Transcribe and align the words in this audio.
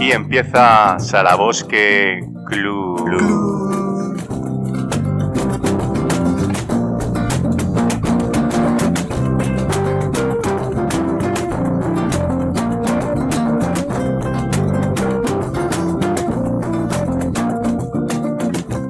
Aquí 0.00 0.12
empieza 0.12 0.98
Salabosque 0.98 2.20
Club. 2.46 3.06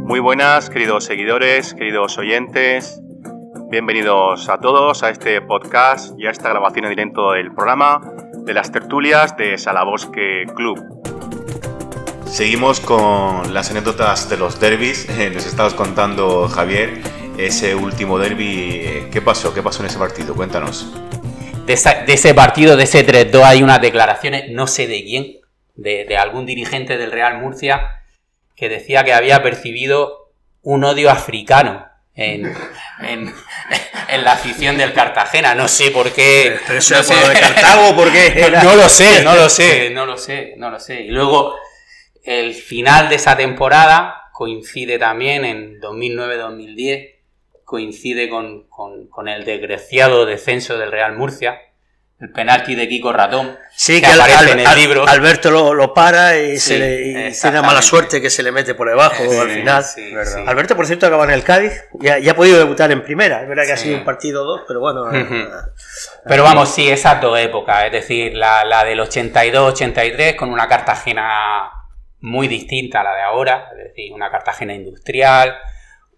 Muy 0.04 0.20
buenas, 0.20 0.70
queridos 0.70 1.06
seguidores, 1.06 1.74
queridos 1.74 2.18
oyentes. 2.18 3.02
Bienvenidos 3.68 4.48
a 4.48 4.58
todos 4.58 5.02
a 5.02 5.10
este 5.10 5.42
podcast 5.42 6.14
y 6.16 6.28
a 6.28 6.30
esta 6.30 6.50
grabación 6.50 6.84
en 6.84 6.90
directo 6.90 7.32
del 7.32 7.52
programa 7.52 8.00
de 8.44 8.54
las 8.54 8.70
tertulias 8.70 9.36
de 9.36 9.58
Salabosque 9.58 10.44
Club. 10.54 10.99
Seguimos 12.26 12.80
con 12.80 13.52
las 13.52 13.70
anécdotas 13.70 14.30
de 14.30 14.36
los 14.36 14.60
derbis. 14.60 15.08
Nos 15.34 15.46
estabas 15.46 15.74
contando, 15.74 16.48
Javier, 16.48 17.02
ese 17.36 17.74
último 17.74 18.18
derby. 18.18 19.08
¿Qué 19.12 19.20
pasó? 19.20 19.52
¿Qué 19.52 19.62
pasó 19.62 19.82
en 19.82 19.86
ese 19.86 19.98
partido? 19.98 20.34
Cuéntanos. 20.34 20.86
De, 21.66 21.74
ese 21.74 22.34
partido, 22.34 22.76
de 22.76 22.84
ese 22.84 23.06
3-2, 23.06 23.42
hay 23.44 23.62
unas 23.62 23.80
declaraciones, 23.80 24.50
no 24.50 24.66
sé 24.66 24.86
de 24.86 25.04
quién, 25.04 25.36
de 25.76 26.16
algún 26.16 26.46
dirigente 26.46 26.96
del 26.96 27.12
Real 27.12 27.40
Murcia, 27.40 27.82
que 28.56 28.68
decía 28.68 29.04
que 29.04 29.12
había 29.12 29.42
percibido 29.42 30.32
un 30.62 30.84
odio 30.84 31.10
africano 31.10 31.89
en, 33.00 33.34
la 34.24 34.32
afición 34.32 34.76
del 34.76 34.92
Cartagena. 34.92 35.54
No 35.54 35.68
sé 35.68 35.90
por 35.90 36.12
qué. 36.12 36.58
no 36.68 36.80
sé, 36.80 36.94
de 36.94 37.40
Cartago, 37.40 37.96
¿por 37.96 38.12
qué? 38.12 38.50
No, 38.62 38.76
lo 38.76 38.88
sé, 38.88 39.24
no 39.24 39.34
lo 39.34 39.48
sé, 39.48 39.90
no 39.90 40.06
lo 40.06 40.16
sé, 40.18 40.54
no 40.56 40.70
lo 40.70 40.78
sé. 40.78 41.02
Y 41.02 41.08
luego, 41.08 41.56
el 42.22 42.54
final 42.54 43.08
de 43.08 43.16
esa 43.16 43.36
temporada 43.36 44.30
coincide 44.32 44.98
también 44.98 45.44
en 45.44 45.80
2009-2010, 45.80 47.14
coincide 47.64 48.28
con, 48.28 48.68
con 48.68 49.28
el 49.28 49.44
desgraciado 49.44 50.26
descenso 50.26 50.76
del 50.76 50.90
Real 50.90 51.16
Murcia 51.16 51.60
el 52.20 52.30
penalti 52.32 52.74
de 52.74 52.86
Kiko 52.86 53.12
Ratón. 53.12 53.58
Sí, 53.70 54.00
que, 54.00 54.06
aparece 54.06 54.52
en 54.52 54.60
el 54.60 54.76
libro. 54.76 55.08
Alberto 55.08 55.50
lo, 55.50 55.94
para 55.94 56.38
y, 56.38 56.58
se 56.58 56.78
le, 56.78 57.32
tiene 57.32 57.62
mala 57.62 57.80
suerte 57.80 58.20
que 58.20 58.28
se 58.28 58.42
le 58.42 58.52
mete 58.52 58.74
por 58.74 58.90
debajo 58.90 59.22
al 59.40 59.48
final. 59.48 59.84
Alberto, 60.46 60.76
por 60.76 60.86
cierto, 60.86 61.06
acaba 61.06 61.24
en 61.24 61.30
el 61.30 61.42
Cádiz. 61.42 61.72
Ya, 61.94 62.18
ya 62.18 62.32
ha 62.32 62.36
podido 62.36 62.58
debutar 62.58 62.92
en 62.92 63.02
primera. 63.02 63.40
Es 63.42 63.48
verdad 63.48 63.64
que 63.64 63.72
ha 63.72 63.76
sido 63.78 63.96
un 63.96 64.04
partido 64.04 64.44
dos, 64.44 64.62
pero 64.68 64.80
bueno. 64.80 65.10
Eh, 65.10 65.48
pero 66.26 66.44
vamos, 66.44 66.68
sí, 66.68 66.90
esas 66.90 67.22
dos 67.22 67.38
épocas. 67.38 67.86
Es 67.86 67.92
decir, 67.92 68.34
la, 68.34 68.64
la 68.66 68.84
del 68.84 69.00
82-83 69.00 70.36
con 70.36 70.50
una 70.50 70.68
Cartagena 70.68 71.70
muy 72.20 72.48
distinta 72.48 73.00
a 73.00 73.04
la 73.04 73.14
de 73.14 73.22
ahora. 73.22 73.70
Es 73.78 73.88
decir, 73.88 74.12
una 74.12 74.30
Cartagena 74.30 74.74
industrial. 74.74 75.56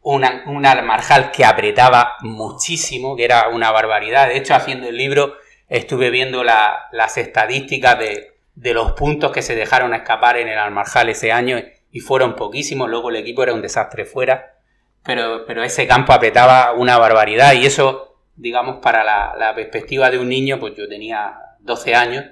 Una, 0.04 0.42
una 0.46 0.82
Marjal 0.82 1.30
que 1.30 1.44
apretaba 1.44 2.16
muchísimo, 2.22 3.14
que 3.14 3.24
era 3.24 3.50
una 3.50 3.70
barbaridad. 3.70 4.26
De 4.26 4.36
hecho, 4.36 4.56
haciendo 4.56 4.88
el 4.88 4.96
libro 4.96 5.36
estuve 5.72 6.10
viendo 6.10 6.44
las 6.44 7.16
estadísticas 7.16 7.98
de, 7.98 8.74
los 8.74 8.92
puntos 8.92 9.32
que 9.32 9.40
se 9.40 9.54
dejaron 9.54 9.94
escapar 9.94 10.36
en 10.36 10.48
el 10.48 10.58
Almarjal 10.58 11.08
ese 11.08 11.32
año 11.32 11.58
y 11.90 12.00
fueron 12.00 12.36
poquísimos, 12.36 12.90
luego 12.90 13.08
el 13.08 13.16
equipo 13.16 13.42
era 13.42 13.54
un 13.54 13.62
desastre 13.62 14.04
fuera, 14.04 14.54
pero, 15.02 15.46
pero 15.46 15.64
ese 15.64 15.86
campo 15.86 16.12
apretaba 16.12 16.72
una 16.72 16.98
barbaridad. 16.98 17.54
Y 17.54 17.64
eso, 17.64 18.18
digamos, 18.36 18.80
para 18.82 19.02
la, 19.02 19.54
perspectiva 19.54 20.10
de 20.10 20.18
un 20.18 20.28
niño, 20.28 20.60
pues 20.60 20.74
yo 20.76 20.86
tenía 20.88 21.38
12 21.60 21.94
años, 21.94 22.24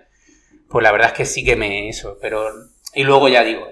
pues 0.69 0.83
la 0.83 0.93
verdad 0.93 1.09
es 1.09 1.15
que 1.15 1.25
sí 1.25 1.43
que 1.43 1.57
me 1.57 1.89
eso, 1.89 2.19
pero... 2.21 2.47
Y 2.95 3.05
luego 3.05 3.29
ya 3.29 3.43
digo, 3.43 3.67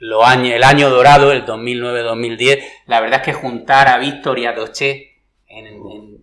el, 0.00 0.12
años, 0.22 0.54
el 0.54 0.62
año 0.62 0.90
dorado, 0.90 1.32
el 1.32 1.44
2009-2010, 1.44 2.62
la 2.86 3.00
verdad 3.00 3.20
es 3.20 3.24
que 3.24 3.32
juntar 3.32 3.88
a 3.88 3.98
Víctor 3.98 4.38
y 4.38 4.46
a 4.46 4.54
Toché 4.54 5.22
en, 5.48 5.66
en, 5.66 6.15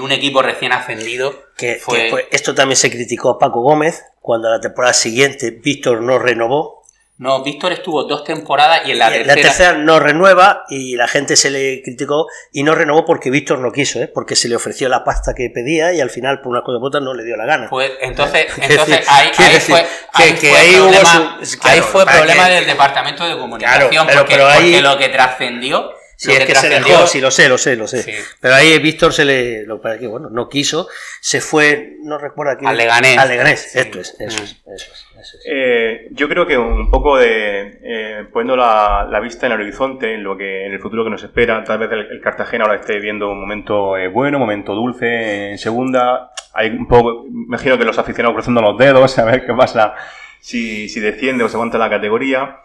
un 0.00 0.12
equipo 0.12 0.42
recién 0.42 0.72
ascendido. 0.72 1.34
Que, 1.56 1.76
fue... 1.76 2.28
esto 2.30 2.54
también 2.54 2.76
se 2.76 2.90
criticó 2.90 3.30
a 3.30 3.38
Paco 3.38 3.60
Gómez 3.60 4.04
cuando 4.20 4.50
la 4.50 4.60
temporada 4.60 4.94
siguiente 4.94 5.50
Víctor 5.50 6.02
no 6.02 6.18
renovó. 6.18 6.78
No, 7.18 7.42
Víctor 7.42 7.72
estuvo 7.72 8.04
dos 8.04 8.22
temporadas 8.22 8.82
y 8.86 8.92
en 8.92 8.98
la, 9.00 9.08
tercera... 9.08 9.34
la 9.34 9.42
tercera... 9.42 9.72
no 9.72 9.98
renueva 9.98 10.62
y 10.68 10.94
la 10.94 11.08
gente 11.08 11.34
se 11.34 11.50
le 11.50 11.82
criticó 11.82 12.28
y 12.52 12.62
no 12.62 12.76
renovó 12.76 13.04
porque 13.04 13.28
Víctor 13.28 13.58
no 13.58 13.72
quiso, 13.72 14.00
¿eh? 14.00 14.06
porque 14.06 14.36
se 14.36 14.48
le 14.48 14.54
ofreció 14.54 14.88
la 14.88 15.02
pasta 15.02 15.34
que 15.34 15.50
pedía 15.52 15.92
y 15.92 16.00
al 16.00 16.10
final 16.10 16.40
por 16.40 16.52
una 16.52 16.62
cosa 16.62 16.78
u 16.78 16.86
otra 16.86 17.00
no 17.00 17.14
le 17.14 17.24
dio 17.24 17.36
la 17.36 17.44
gana. 17.44 17.68
Pues 17.70 17.90
entonces, 18.00 18.46
entonces 18.62 19.04
ahí, 19.08 19.30
fue, 19.58 19.84
ahí 20.12 20.32
problema, 20.32 21.40
ahí 21.62 21.80
fue 21.80 22.06
problema 22.06 22.48
del 22.50 22.66
departamento 22.66 23.24
de 23.24 23.36
comunicación 23.36 24.06
porque, 24.06 24.38
porque 24.38 24.80
lo 24.80 24.96
que 24.96 25.08
trascendió 25.08 25.97
Sí, 26.18 26.32
es 26.32 26.44
que, 26.46 26.54
se 26.56 26.68
dejó, 26.68 27.06
sí, 27.06 27.20
lo 27.20 27.30
sé, 27.30 27.48
lo 27.48 27.56
sé, 27.58 27.76
lo 27.76 27.86
sé. 27.86 28.12
Pero 28.40 28.54
ahí 28.56 28.76
Víctor 28.80 29.12
se 29.12 29.24
le, 29.24 29.64
lo 29.64 29.80
que 29.80 30.04
bueno, 30.08 30.28
no 30.28 30.48
quiso, 30.48 30.88
se 31.20 31.40
fue, 31.40 31.94
no 32.02 32.18
recuerdo 32.18 32.54
aquí. 32.54 32.66
Al 32.66 32.76
Leganés. 32.76 33.16
Al 33.16 33.28
Leganés, 33.28 33.76
esto 33.76 34.00
es, 34.00 34.16
eso 34.18 34.42
es, 34.42 34.60
eso 34.66 34.92
es. 34.92 35.46
Eh, 35.46 36.08
yo 36.10 36.28
creo 36.28 36.44
que 36.44 36.58
un 36.58 36.90
poco 36.90 37.18
de, 37.18 37.78
eh, 37.84 38.24
poniendo 38.32 38.56
la, 38.56 39.06
la, 39.08 39.20
vista 39.20 39.46
en 39.46 39.52
el 39.52 39.60
horizonte, 39.60 40.12
en 40.12 40.24
lo 40.24 40.36
que, 40.36 40.66
en 40.66 40.72
el 40.72 40.80
futuro 40.80 41.04
que 41.04 41.10
nos 41.10 41.22
espera, 41.22 41.62
tal 41.62 41.78
vez 41.78 41.88
el, 41.92 42.20
Cartagena 42.20 42.64
ahora 42.64 42.80
esté 42.80 42.98
viendo 42.98 43.30
un 43.30 43.40
momento 43.40 43.96
eh, 43.96 44.08
bueno, 44.08 44.38
un 44.38 44.42
momento 44.42 44.74
dulce 44.74 45.52
en 45.52 45.58
segunda, 45.58 46.32
hay 46.52 46.70
un 46.70 46.88
poco, 46.88 47.26
imagino 47.28 47.78
que 47.78 47.84
los 47.84 47.96
aficionados 47.96 48.34
cruzando 48.34 48.60
los 48.60 48.76
dedos, 48.76 49.16
a 49.20 49.24
ver 49.24 49.46
qué 49.46 49.54
pasa 49.54 49.94
si, 50.40 50.88
si 50.88 50.98
desciende 50.98 51.44
o 51.44 51.48
se 51.48 51.54
aguanta 51.54 51.78
la 51.78 51.88
categoría. 51.88 52.56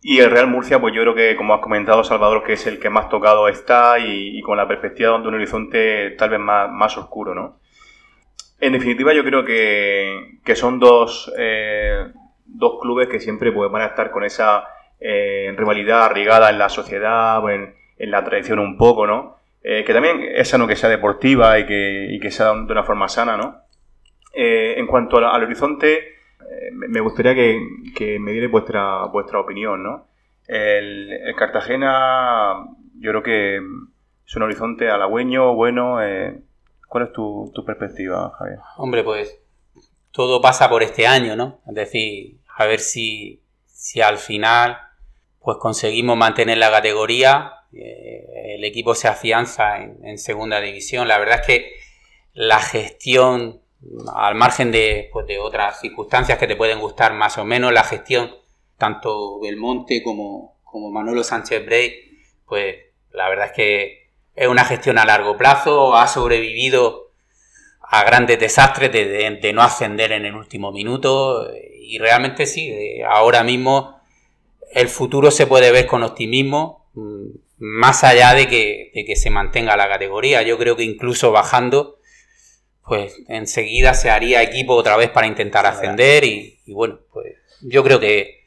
Y 0.00 0.20
el 0.20 0.30
Real 0.30 0.46
Murcia, 0.46 0.80
pues 0.80 0.94
yo 0.94 1.02
creo 1.02 1.14
que, 1.14 1.34
como 1.36 1.54
has 1.54 1.60
comentado, 1.60 2.04
Salvador, 2.04 2.44
que 2.44 2.52
es 2.52 2.66
el 2.66 2.78
que 2.78 2.88
más 2.88 3.08
tocado 3.08 3.48
está 3.48 3.98
y, 3.98 4.40
con 4.42 4.56
la 4.56 4.68
perspectiva 4.68 5.18
de 5.18 5.28
un 5.28 5.34
horizonte 5.34 6.10
tal 6.12 6.30
vez 6.30 6.40
más, 6.40 6.70
más 6.70 6.96
oscuro, 6.96 7.34
¿no? 7.34 7.58
En 8.60 8.72
definitiva, 8.72 9.12
yo 9.12 9.24
creo 9.24 9.44
que, 9.44 10.38
que 10.44 10.54
son 10.54 10.78
dos, 10.78 11.32
eh, 11.36 12.06
dos 12.44 12.80
clubes 12.80 13.08
que 13.08 13.20
siempre 13.20 13.52
pues, 13.52 13.70
van 13.70 13.82
a 13.82 13.86
estar 13.86 14.10
con 14.10 14.24
esa 14.24 14.64
eh, 15.00 15.52
rivalidad 15.56 16.04
arraigada 16.04 16.50
en 16.50 16.58
la 16.58 16.68
sociedad, 16.68 17.38
en, 17.50 17.74
en, 17.98 18.10
la 18.10 18.24
tradición 18.24 18.60
un 18.60 18.76
poco, 18.76 19.06
¿no? 19.06 19.36
Eh, 19.62 19.84
que 19.84 19.92
también 19.92 20.22
es 20.34 20.48
sano 20.48 20.68
que 20.68 20.76
sea 20.76 20.88
deportiva 20.88 21.58
y 21.58 21.66
que, 21.66 22.06
y 22.10 22.20
que 22.20 22.30
sea 22.30 22.54
de 22.54 22.72
una 22.72 22.84
forma 22.84 23.08
sana, 23.08 23.36
¿no? 23.36 23.62
en 24.40 24.86
cuanto 24.86 25.16
al 25.16 25.42
horizonte, 25.42 26.17
eh, 26.40 26.70
me 26.72 27.00
gustaría 27.00 27.34
que, 27.34 28.18
me 28.18 28.32
diera 28.32 28.48
vuestra, 28.48 29.04
vuestra 29.06 29.40
opinión, 29.40 29.82
¿no? 29.82 30.06
El, 30.46 31.34
Cartagena, 31.36 32.66
yo 32.98 33.10
creo 33.10 33.22
que 33.22 33.56
es 33.56 34.36
un 34.36 34.42
horizonte 34.42 34.90
halagüeño, 34.90 35.54
bueno. 35.54 36.02
Eh, 36.02 36.40
¿Cuál 36.88 37.04
es 37.04 37.12
tu, 37.12 37.52
perspectiva, 37.66 38.32
Javier? 38.38 38.58
Hombre, 38.78 39.04
pues 39.04 39.38
todo 40.10 40.40
pasa 40.40 40.70
por 40.70 40.82
este 40.82 41.06
año, 41.06 41.36
¿no? 41.36 41.60
Es 41.68 41.74
decir, 41.74 42.38
a 42.56 42.64
ver 42.66 42.80
si, 42.80 43.42
si 43.66 44.00
al 44.00 44.16
final 44.16 44.78
pues 45.40 45.58
conseguimos 45.58 46.16
mantener 46.16 46.58
la 46.58 46.70
categoría, 46.70 47.52
eh, 47.72 48.54
el 48.56 48.64
equipo 48.64 48.94
se 48.94 49.08
afianza 49.08 49.78
en, 49.78 50.18
segunda 50.18 50.60
división. 50.60 51.08
La 51.08 51.18
verdad 51.18 51.40
es 51.40 51.46
que 51.46 51.72
la 52.32 52.60
gestión 52.60 53.60
al 54.14 54.34
margen 54.34 54.72
pues, 55.12 55.26
de, 55.26 55.38
otras 55.38 55.80
circunstancias 55.80 56.38
que 56.38 56.46
te 56.46 56.56
pueden 56.56 56.80
gustar 56.80 57.14
más 57.14 57.38
o 57.38 57.44
menos, 57.44 57.72
la 57.72 57.84
gestión, 57.84 58.34
tanto 58.76 59.40
Belmonte 59.40 60.02
como, 60.02 60.56
como 60.64 60.90
Manolo 60.90 61.22
Sánchez 61.22 61.64
Bray, 61.64 61.94
pues 62.46 62.76
la 63.12 63.28
verdad 63.28 63.46
es 63.46 63.52
que 63.52 64.08
es 64.34 64.48
una 64.48 64.64
gestión 64.64 64.98
a 64.98 65.04
largo 65.04 65.36
plazo, 65.36 65.96
ha 65.96 66.06
sobrevivido 66.08 67.10
a 67.80 68.04
grandes 68.04 68.38
desastres 68.38 68.92
de, 68.92 69.52
no 69.52 69.62
ascender 69.62 70.12
en 70.12 70.26
el 70.26 70.34
último 70.34 70.72
minuto 70.72 71.48
y 71.80 71.98
realmente 71.98 72.46
sí, 72.46 73.00
ahora 73.08 73.42
mismo 73.42 73.98
el 74.72 74.88
futuro 74.88 75.30
se 75.30 75.46
puede 75.46 75.72
ver 75.72 75.86
con 75.86 76.02
optimismo, 76.02 76.86
mm, 76.94 77.26
más 77.56 78.04
allá 78.04 78.34
de 78.34 78.46
que, 78.46 78.90
de 78.94 79.04
que 79.04 79.16
se 79.16 79.30
mantenga 79.30 79.76
la 79.76 79.88
categoría. 79.88 80.42
Yo 80.42 80.58
creo 80.58 80.76
que 80.76 80.84
incluso 80.84 81.32
bajando 81.32 81.97
pues 82.88 83.14
enseguida 83.28 83.92
se 83.94 84.10
haría 84.10 84.42
equipo 84.42 84.74
otra 84.74 84.96
vez 84.96 85.10
para 85.10 85.26
intentar 85.26 85.66
ascender 85.66 86.24
y, 86.24 86.58
bueno, 86.68 87.00
pues 87.12 87.34
yo 87.60 87.84
creo 87.84 88.00
que, 88.00 88.44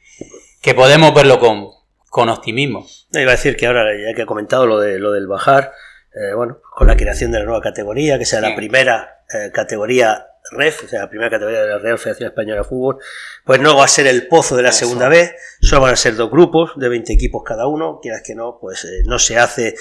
que 0.60 0.74
podemos 0.74 1.14
verlo 1.14 1.38
con, 1.38 1.68
con 2.10 2.28
optimismo. 2.28 2.86
Iba 3.12 3.30
a 3.30 3.36
decir 3.36 3.56
que 3.56 3.66
ahora, 3.66 3.84
ya 3.94 4.14
que 4.14 4.22
he 4.22 4.26
comentado 4.26 4.66
lo, 4.66 4.80
de, 4.80 4.98
lo 4.98 5.12
del 5.12 5.28
bajar, 5.28 5.72
eh, 6.14 6.34
bueno, 6.34 6.58
con 6.74 6.88
la 6.88 6.96
creación 6.96 7.30
de 7.30 7.38
la 7.38 7.44
nueva 7.44 7.62
categoría, 7.62 8.18
que 8.18 8.26
sea 8.26 8.40
la 8.40 8.54
primera 8.54 9.24
eh, 9.32 9.50
categoría 9.52 10.26
REF, 10.50 10.84
o 10.84 10.88
sea, 10.88 11.02
la 11.02 11.08
primera 11.08 11.30
categoría 11.30 11.62
de 11.62 11.68
la 11.68 11.78
Real 11.78 11.98
Federación 11.98 12.28
Española 12.28 12.62
de 12.62 12.68
Fútbol, 12.68 12.98
pues 13.44 13.60
no 13.60 13.76
va 13.76 13.84
a 13.84 13.88
ser 13.88 14.08
el 14.08 14.26
pozo 14.26 14.56
de 14.56 14.64
la 14.64 14.72
segunda 14.72 15.08
vez, 15.08 15.34
solo 15.60 15.82
van 15.82 15.92
a 15.94 15.96
ser 15.96 16.16
dos 16.16 16.30
grupos 16.30 16.72
de 16.76 16.88
20 16.88 17.12
equipos 17.12 17.42
cada 17.44 17.66
uno, 17.68 18.00
quieras 18.02 18.22
que 18.26 18.34
no, 18.34 18.58
pues 18.60 18.84
eh, 18.84 19.04
no 19.06 19.18
se 19.18 19.38
hace 19.38 19.76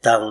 tan 0.00 0.22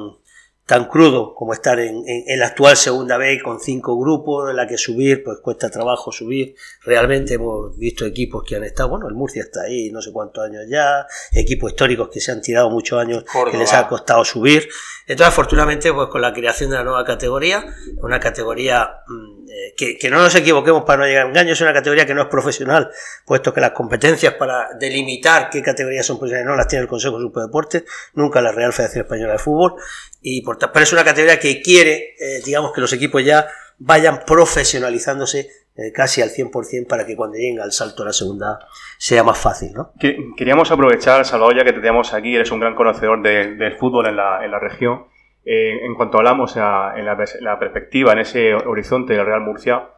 tan 0.66 0.86
crudo 0.86 1.36
como 1.36 1.54
estar 1.54 1.78
en, 1.80 2.04
la 2.40 2.48
actual 2.48 2.78
segunda 2.78 3.18
B 3.18 3.42
con 3.44 3.60
cinco 3.60 4.00
grupos, 4.00 4.50
en 4.50 4.56
la 4.56 4.66
que 4.66 4.78
subir, 4.78 5.24
pues 5.24 5.40
cuesta 5.42 5.70
trabajo 5.70 6.12
subir. 6.12 6.56
Realmente 6.86 7.34
hemos 7.34 7.78
visto 7.78 8.06
equipos 8.06 8.44
que 8.48 8.56
han 8.56 8.64
estado, 8.64 8.90
bueno, 8.90 9.08
el 9.10 9.14
Murcia 9.14 9.44
está 9.44 9.64
ahí 9.64 9.92
no 9.92 10.02
sé 10.02 10.12
cuántos 10.14 10.46
años 10.46 10.64
ya, 10.70 11.06
equipos 11.34 11.72
históricos 11.72 12.10
que 12.10 12.22
se 12.22 12.32
han 12.32 12.42
tirado 12.42 12.70
muchos 12.70 13.00
años 13.00 13.26
que 13.52 13.58
les 13.58 13.74
ha 13.74 13.88
costado 13.88 14.24
subir. 14.24 14.70
Entonces, 15.06 15.28
afortunadamente, 15.28 15.92
pues 15.92 16.08
con 16.08 16.22
la 16.22 16.32
creación 16.32 16.70
de 16.70 16.78
la 16.78 16.84
nueva 16.84 17.04
categoría, 17.04 17.66
una 18.02 18.22
categoría 18.22 18.90
mm, 19.06 19.43
que, 19.76 19.98
que, 19.98 20.10
no 20.10 20.18
nos 20.18 20.36
equivoquemos 20.36 20.84
para 20.84 21.02
no 21.02 21.08
llegar 21.08 21.26
a 21.26 21.30
engaños, 21.30 21.54
es 21.54 21.62
una 21.62 21.74
categoría 21.74 22.06
que 22.06 22.14
no 22.14 22.22
es 22.22 22.28
profesional, 22.28 22.90
puesto 23.26 23.54
que 23.54 23.62
las 23.62 23.72
competencias 23.72 24.34
para 24.34 24.70
delimitar 24.80 25.50
qué 25.50 25.62
categorías 25.62 26.06
son 26.06 26.18
profesionales 26.18 26.48
no 26.48 26.56
las 26.56 26.68
tiene 26.68 26.84
el 26.84 26.88
Consejo 26.88 27.18
de 27.18 27.24
Superdeportes, 27.24 27.84
nunca 28.14 28.42
la 28.42 28.52
Real 28.52 28.74
Federación 28.74 29.06
Española 29.06 29.34
de 29.34 29.40
Fútbol, 29.40 29.76
y 30.22 30.42
por, 30.42 30.58
pero 30.58 30.84
es 30.84 30.94
una 30.94 31.04
categoría 31.04 31.40
que 31.40 31.62
quiere, 31.62 32.16
eh, 32.20 32.42
digamos, 32.46 32.72
que 32.74 32.82
los 32.82 32.94
equipos 32.94 33.24
ya 33.24 33.48
vayan 33.80 34.24
profesionalizándose 34.26 35.50
eh, 35.76 35.92
casi 35.92 36.22
al 36.22 36.30
100% 36.30 36.88
para 36.88 37.06
que 37.06 37.16
cuando 37.16 37.36
lleguen 37.36 37.60
al 37.60 37.72
salto 37.72 38.04
a 38.04 38.08
la 38.08 38.14
segunda 38.14 38.60
sea 38.98 39.24
más 39.24 39.40
fácil. 39.40 39.74
¿no? 39.74 39.92
Queríamos 40.38 40.70
aprovechar, 40.72 41.26
Salvador, 41.26 41.58
ya 41.58 41.64
que 41.64 41.74
te 41.74 41.80
tenemos 41.80 42.14
aquí, 42.14 42.36
eres 42.36 42.52
un 42.52 42.60
gran 42.60 42.76
conocedor 42.76 43.24
del 43.24 43.76
fútbol 43.78 44.08
en 44.08 44.18
la, 44.18 44.46
en 44.46 44.52
la 44.52 44.60
región. 44.60 45.08
Eh, 45.46 45.86
en 45.86 45.94
cuanto 45.96 46.18
hablamos 46.18 46.56
en, 46.56 47.06
la, 47.06 47.58
perspectiva, 47.60 48.14
en 48.14 48.20
ese 48.20 48.54
horizonte 48.54 49.14
del 49.14 49.26
Real 49.26 49.42
Murcia, 49.42 49.90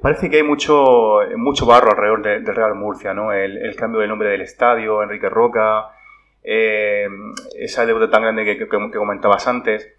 parece 0.00 0.30
que 0.30 0.38
hay 0.38 0.42
mucho, 0.42 1.20
mucho 1.36 1.66
barro 1.66 1.90
alrededor 1.90 2.22
del 2.22 2.54
Real 2.54 2.74
Murcia, 2.74 3.14
¿no? 3.14 3.32
El, 3.32 3.58
el, 3.58 3.76
cambio 3.76 4.00
de 4.00 4.08
nombre 4.08 4.28
del 4.30 4.40
estadio, 4.40 5.02
Enrique 5.02 5.28
Roca, 5.28 5.90
eh, 6.42 7.06
esa 7.58 7.84
deuda 7.86 8.10
tan 8.10 8.22
grande 8.22 8.44
que, 8.44 8.66
comentabas 8.66 9.46
antes. 9.46 9.92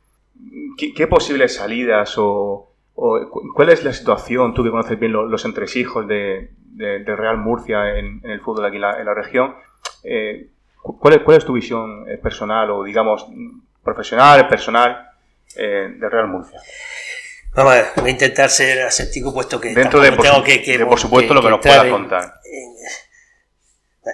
¿Qué, 0.78 1.08
posibles 1.08 1.56
salidas 1.56 2.16
o, 2.18 2.74
cuál 2.94 3.70
es 3.70 3.84
la 3.84 3.94
situación, 3.94 4.54
tú 4.54 4.64
que 4.64 4.72
conoces 4.72 5.00
bien 5.00 5.12
los, 5.12 5.46
entresijos 5.46 6.08
de, 6.08 6.50
Real 6.78 7.38
Murcia 7.38 7.98
en, 7.98 8.22
el 8.24 8.42
fútbol 8.42 8.66
aquí 8.66 8.78
en 8.78 8.82
la, 8.82 9.14
región? 9.14 9.56
Eh, 10.04 10.48
¿cuál, 10.82 11.16
es, 11.16 11.20
¿Cuál 11.22 11.38
es 11.38 11.46
tu 11.46 11.54
visión 11.54 12.10
eh, 12.10 12.18
personal 12.18 12.72
o, 12.72 12.84
digamos, 12.84 13.28
profesional, 13.84 14.48
personal 14.48 15.10
eh, 15.56 15.96
de 15.98 16.10
Real 16.10 16.28
Murcia? 16.28 16.60
Vamos 17.54 17.74
a 17.74 17.76
ver, 17.76 17.86
voy 17.98 18.10
a 18.10 18.12
intentar 18.12 18.50
ser 18.50 18.82
aséptico 18.84 19.34
puesto 19.34 19.60
que 19.60 19.74
dentro 19.74 20.00
de 20.00 20.12
por, 20.14 20.26
tengo 20.26 20.44
que, 20.44 20.86
por 20.86 21.00
supuesto 21.00 21.34
lo 21.34 21.42
que 21.42 21.50
nos 21.50 21.60
pueda 21.60 21.90
contar. 21.90 22.36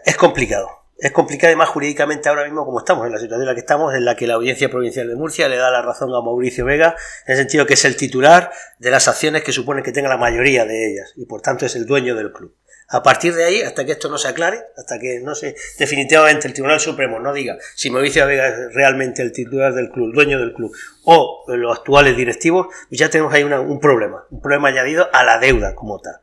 es 0.06 0.18
complicado 0.18 0.78
es 1.00 1.12
complicado 1.12 1.50
además 1.50 1.69
jurídicamente 1.69 2.28
ahora 2.28 2.44
mismo 2.44 2.66
como 2.66 2.80
estamos, 2.80 3.06
en 3.06 3.12
la 3.12 3.19
situación 3.19 3.42
en 3.42 3.48
la 3.48 3.54
que 3.54 3.60
estamos, 3.60 3.94
en 3.94 4.04
la 4.04 4.16
que 4.16 4.25
la 4.25 4.34
Audiencia 4.34 4.69
Provincial 4.69 5.08
de 5.08 5.16
Murcia 5.16 5.48
le 5.48 5.58
da 5.58 5.69
la 5.69 5.81
razón 5.81 6.10
a 6.10 6.22
Mauricio 6.22 6.66
Vega, 6.66 6.96
en 7.28 7.34
el 7.34 7.38
sentido 7.38 7.66
que 7.66 7.75
es 7.75 7.86
el 7.86 7.96
titular 7.96 8.52
de 8.80 8.90
las 8.92 9.08
acciones 9.08 9.44
que 9.44 9.52
supone 9.52 9.84
que 9.84 9.92
tenga 9.92 10.10
la 10.10 10.18
mayoría 10.18 10.66
de 10.66 10.92
ellas 10.92 11.14
y 11.16 11.25
por 11.25 11.42
tanto 11.42 11.66
es 11.66 11.75
el 11.75 11.86
dueño 11.86 12.16
del 12.16 12.31
club. 12.31 12.56
A 12.89 13.04
partir 13.04 13.36
de 13.36 13.44
ahí, 13.44 13.62
hasta 13.62 13.86
que 13.86 13.92
esto 13.92 14.10
no 14.10 14.18
se 14.18 14.30
aclare, 14.30 14.63
hasta 14.78 14.98
que 14.98 15.19
no 15.19 15.36
se 15.36 15.56
definitivamente 15.78 16.48
el 16.48 16.54
Tribunal 16.54 16.80
Supremo 16.80 17.19
no 17.19 17.34
diga 17.34 17.57
si 17.75 17.89
Mauricio 17.89 18.25
Vega 18.25 18.48
es 18.48 18.74
realmente 18.74 19.22
el 19.22 19.34
titular 19.34 19.74
del 19.74 19.89
club, 19.89 20.13
dueño 20.13 20.39
del 20.39 20.54
club, 20.54 20.74
o 21.04 21.44
los 21.48 21.78
actuales 21.78 22.16
directivos, 22.16 22.68
pues 22.88 23.00
ya 23.00 23.10
tenemos 23.10 23.34
ahí 23.34 23.44
un 23.44 23.80
problema, 23.80 24.25
un 24.30 24.42
problema 24.42 24.69
añadido 24.69 25.10
a 25.12 25.24
la 25.24 25.38
deuda 25.38 25.75
como 25.75 26.00
tal. 26.00 26.16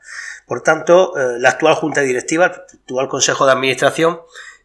Por 0.47 0.63
tanto, 0.63 1.17
eh, 1.17 1.39
la 1.39 1.51
actual 1.51 1.75
Junta 1.75 2.01
Directiva, 2.01 2.47
el 2.47 2.53
actual 2.53 3.09
Consejo 3.09 3.47
de 3.47 3.53
Administración, 3.53 4.21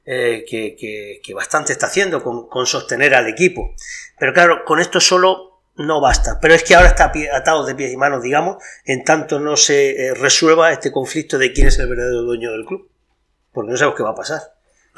eh, 0.06 0.44
que, 0.50 1.34
bastante 1.36 1.72
está 1.72 1.86
haciendo 1.86 2.24
con, 2.24 2.66
sostener 2.66 3.14
al 3.14 3.28
equipo. 3.28 3.76
Pero 4.18 4.34
claro, 4.34 4.66
con 4.66 4.80
esto 4.80 5.00
solo 5.00 5.49
no 5.80 6.02
basta. 6.02 6.40
Pero 6.42 6.54
es 6.54 6.64
que 6.64 6.76
ahora 6.76 6.90
está 6.90 7.12
atado 7.34 7.66
de 7.66 7.74
pies 7.74 7.94
y 7.94 7.98
manos, 7.98 8.22
digamos, 8.22 8.58
en 8.86 9.04
tanto 9.04 9.40
no 9.40 9.56
se 9.56 10.08
eh, 10.08 10.14
resuelva 10.14 10.72
este 10.72 10.92
conflicto 10.92 11.38
de 11.38 11.54
quién 11.54 11.68
es 11.68 11.80
el 11.80 11.88
verdadero 11.88 12.22
dueño 12.24 12.52
del 12.52 12.66
club. 12.66 12.90
Porque 13.52 13.72
no 13.72 13.78
sabemos 13.78 13.98
qué 13.98 14.04
va 14.04 14.12
a 14.12 14.16
pasar. 14.16 14.42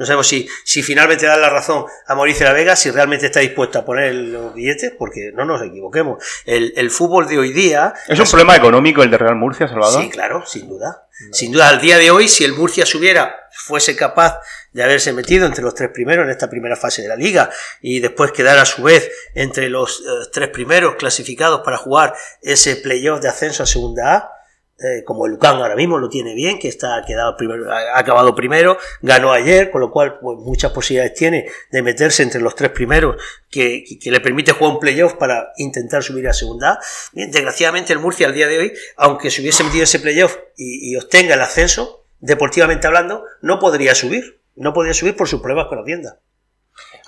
No 0.02 0.08
sabemos 0.08 0.26
si, 0.26 0.50
si 0.64 0.82
finalmente 0.82 1.28
dan 1.28 1.40
la 1.42 1.52
razón 1.52 1.86
a 2.08 2.16
Mauricio 2.16 2.44
La 2.44 2.54
Vega, 2.54 2.76
si 2.76 2.90
realmente 2.90 3.28
está 3.28 3.40
dispuesto 3.40 3.78
a 3.78 3.86
poner 3.86 4.16
los 4.16 4.52
billetes, 4.52 4.94
porque 4.98 5.32
no 5.32 5.46
nos 5.46 5.62
equivoquemos. 5.62 6.24
El, 6.44 6.74
el 6.76 6.90
fútbol 6.90 7.28
de 7.28 7.38
hoy 7.38 7.54
día. 7.54 7.94
¿Es 8.08 8.20
un 8.20 8.26
problema 8.26 8.56
económico 8.56 9.04
el 9.04 9.12
de 9.12 9.20
Real 9.20 9.36
Murcia, 9.36 9.68
Salvador? 9.68 10.02
Sí, 10.02 10.10
claro, 10.10 10.44
sin 10.44 10.68
duda. 10.68 11.08
Sin 11.32 11.52
duda, 11.52 11.70
al 11.70 11.80
día 11.80 12.00
de 12.00 12.10
hoy, 12.10 12.28
si 12.28 12.44
el 12.44 12.54
Murcia 12.54 12.84
subiera, 12.84 13.48
fuese 13.52 13.96
capaz 13.96 14.40
de 14.72 14.84
haberse 14.84 15.14
metido 15.14 15.46
entre 15.46 15.64
los 15.64 15.76
tres 15.76 15.92
primeros 15.94 16.26
en 16.26 16.32
esta 16.32 16.50
primera 16.50 16.76
fase 16.76 17.04
de 17.04 17.08
la 17.08 17.16
liga 17.16 17.52
y 17.80 18.00
después 18.00 18.32
quedar 18.32 18.58
a 18.58 18.66
su 18.66 18.82
vez 18.82 19.08
entre 19.36 19.70
los 19.70 20.00
eh, 20.00 20.30
tres 20.34 20.50
primeros 20.50 20.96
clasificados 20.96 21.62
para 21.64 21.78
jugar 21.78 22.16
ese 22.42 22.76
playoff 22.76 23.22
de 23.22 23.30
ascenso 23.30 23.62
a 23.62 23.68
segunda 23.68 24.16
A, 24.16 24.41
eh, 24.84 25.04
como 25.04 25.26
el 25.26 25.34
Lucan 25.34 25.58
ahora 25.58 25.76
mismo 25.76 25.98
lo 25.98 26.10
tiene 26.10 26.34
bien, 26.34 26.58
que 26.58 26.68
está 26.68 27.04
quedado 27.06 27.38
primero, 27.38 27.72
ha 27.72 28.00
acabado 28.00 28.34
primero, 28.34 28.78
ganó 29.02 29.32
ayer, 29.32 29.70
con 29.70 29.82
lo 29.82 29.92
cual 29.92 30.20
pues, 30.20 30.38
muchas 30.40 30.72
posibilidades 30.72 31.14
tiene 31.14 31.48
de 31.72 31.82
meterse 31.82 32.24
entre 32.24 32.42
los 32.42 32.56
tres 32.56 32.72
primeros, 32.72 33.22
que, 33.50 33.84
que, 34.02 34.12
le 34.12 34.20
permite 34.20 34.54
jugar 34.54 34.74
un 34.74 34.80
playoff 34.80 35.14
para 35.14 35.52
intentar 35.58 36.04
subir 36.04 36.28
a 36.28 36.34
segunda 36.34 36.80
desgraciadamente 37.14 37.94
el 37.94 38.00
Murcia 38.00 38.28
al 38.28 38.34
día 38.34 38.48
de 38.48 38.58
hoy, 38.58 38.74
aunque 38.98 39.30
se 39.30 39.42
hubiese 39.42 39.64
metido 39.64 39.84
ese 39.84 40.00
playoff 40.00 40.38
y, 40.58 40.96
obtenga 40.96 41.36
el 41.36 41.42
ascenso, 41.42 42.06
deportivamente 42.20 42.88
hablando, 42.88 43.24
no 43.42 43.60
podría 43.60 43.96
subir 43.96 44.42
no 44.56 44.74
podía 44.74 44.94
subir 44.94 45.16
por 45.16 45.28
sus 45.28 45.42
pruebas 45.42 45.68
con 45.68 45.78
la 45.80 45.84
tienda. 45.86 46.20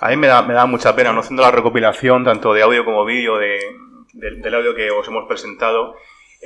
A 0.00 0.08
mí 0.08 0.16
me 0.16 0.26
da, 0.26 0.42
me 0.42 0.54
da 0.54 0.66
mucha 0.66 0.96
pena, 0.96 1.12
no 1.12 1.20
haciendo 1.20 1.42
la 1.42 1.50
recopilación 1.50 2.24
tanto 2.24 2.52
de 2.52 2.62
audio 2.62 2.84
como 2.84 3.04
vídeo 3.04 3.36
de, 3.38 3.60
del 4.14 4.54
audio 4.54 4.74
que 4.74 4.90
os 4.90 5.06
hemos 5.08 5.26
presentado, 5.28 5.94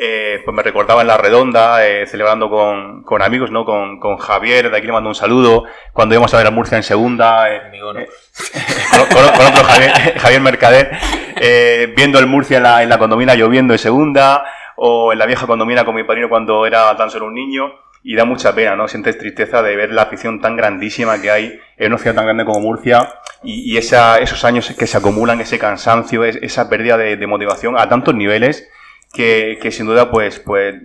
eh, 0.00 0.40
pues 0.44 0.54
me 0.54 0.62
recordaba 0.62 1.00
en 1.00 1.08
la 1.08 1.16
redonda, 1.16 1.86
eh, 1.86 2.06
celebrando 2.06 2.48
con, 2.48 3.02
con, 3.02 3.22
amigos, 3.22 3.50
¿no? 3.50 3.64
Con, 3.64 3.98
con, 3.98 4.16
Javier, 4.16 4.70
de 4.70 4.76
aquí 4.76 4.86
le 4.86 4.92
mando 4.92 5.08
un 5.08 5.14
saludo, 5.14 5.64
cuando 5.92 6.14
íbamos 6.14 6.32
a 6.34 6.36
ver 6.38 6.46
a 6.46 6.50
Murcia 6.50 6.76
en 6.76 6.82
segunda, 6.82 7.52
eh, 7.52 7.60
con, 7.80 9.24
otro 9.24 9.64
Javier, 9.64 10.18
Javier 10.18 10.40
Mercader, 10.40 10.90
viendo 11.96 12.18
el 12.18 12.26
Murcia 12.26 12.58
en 12.58 12.62
la, 12.62 12.82
en 12.82 12.88
la 12.88 12.98
condomina 12.98 13.34
lloviendo 13.34 13.74
en 13.74 13.78
segunda, 13.78 14.44
o 14.76 15.12
en 15.12 15.18
la 15.18 15.26
vieja 15.26 15.46
condomina 15.46 15.84
con 15.84 15.94
mi 15.94 16.04
padrino 16.04 16.28
cuando 16.28 16.64
era 16.64 16.96
tan 16.96 17.10
solo 17.10 17.26
un 17.26 17.34
niño 17.34 17.72
y 18.02 18.14
da 18.14 18.24
mucha 18.24 18.54
pena, 18.54 18.76
¿no? 18.76 18.86
Sientes 18.86 19.18
tristeza 19.18 19.62
de 19.62 19.76
ver 19.76 19.92
la 19.92 20.02
afición 20.02 20.40
tan 20.40 20.56
grandísima 20.56 21.20
que 21.20 21.30
hay 21.30 21.60
en 21.76 21.92
una 21.92 21.98
ciudad 21.98 22.14
tan 22.14 22.26
grande 22.26 22.44
como 22.44 22.60
Murcia 22.60 23.08
y, 23.42 23.76
esa, 23.76 24.18
esos 24.18 24.44
años 24.44 24.72
que 24.78 24.86
se 24.86 24.96
acumulan, 24.96 25.40
ese 25.40 25.58
cansancio, 25.58 26.24
esa 26.24 26.70
pérdida 26.70 26.96
de, 26.96 27.26
motivación 27.26 27.78
a 27.78 27.88
tantos 27.88 28.14
niveles 28.14 28.68
que, 29.18 29.70
sin 29.72 29.86
duda 29.86 30.10
pues, 30.10 30.38
pues 30.38 30.76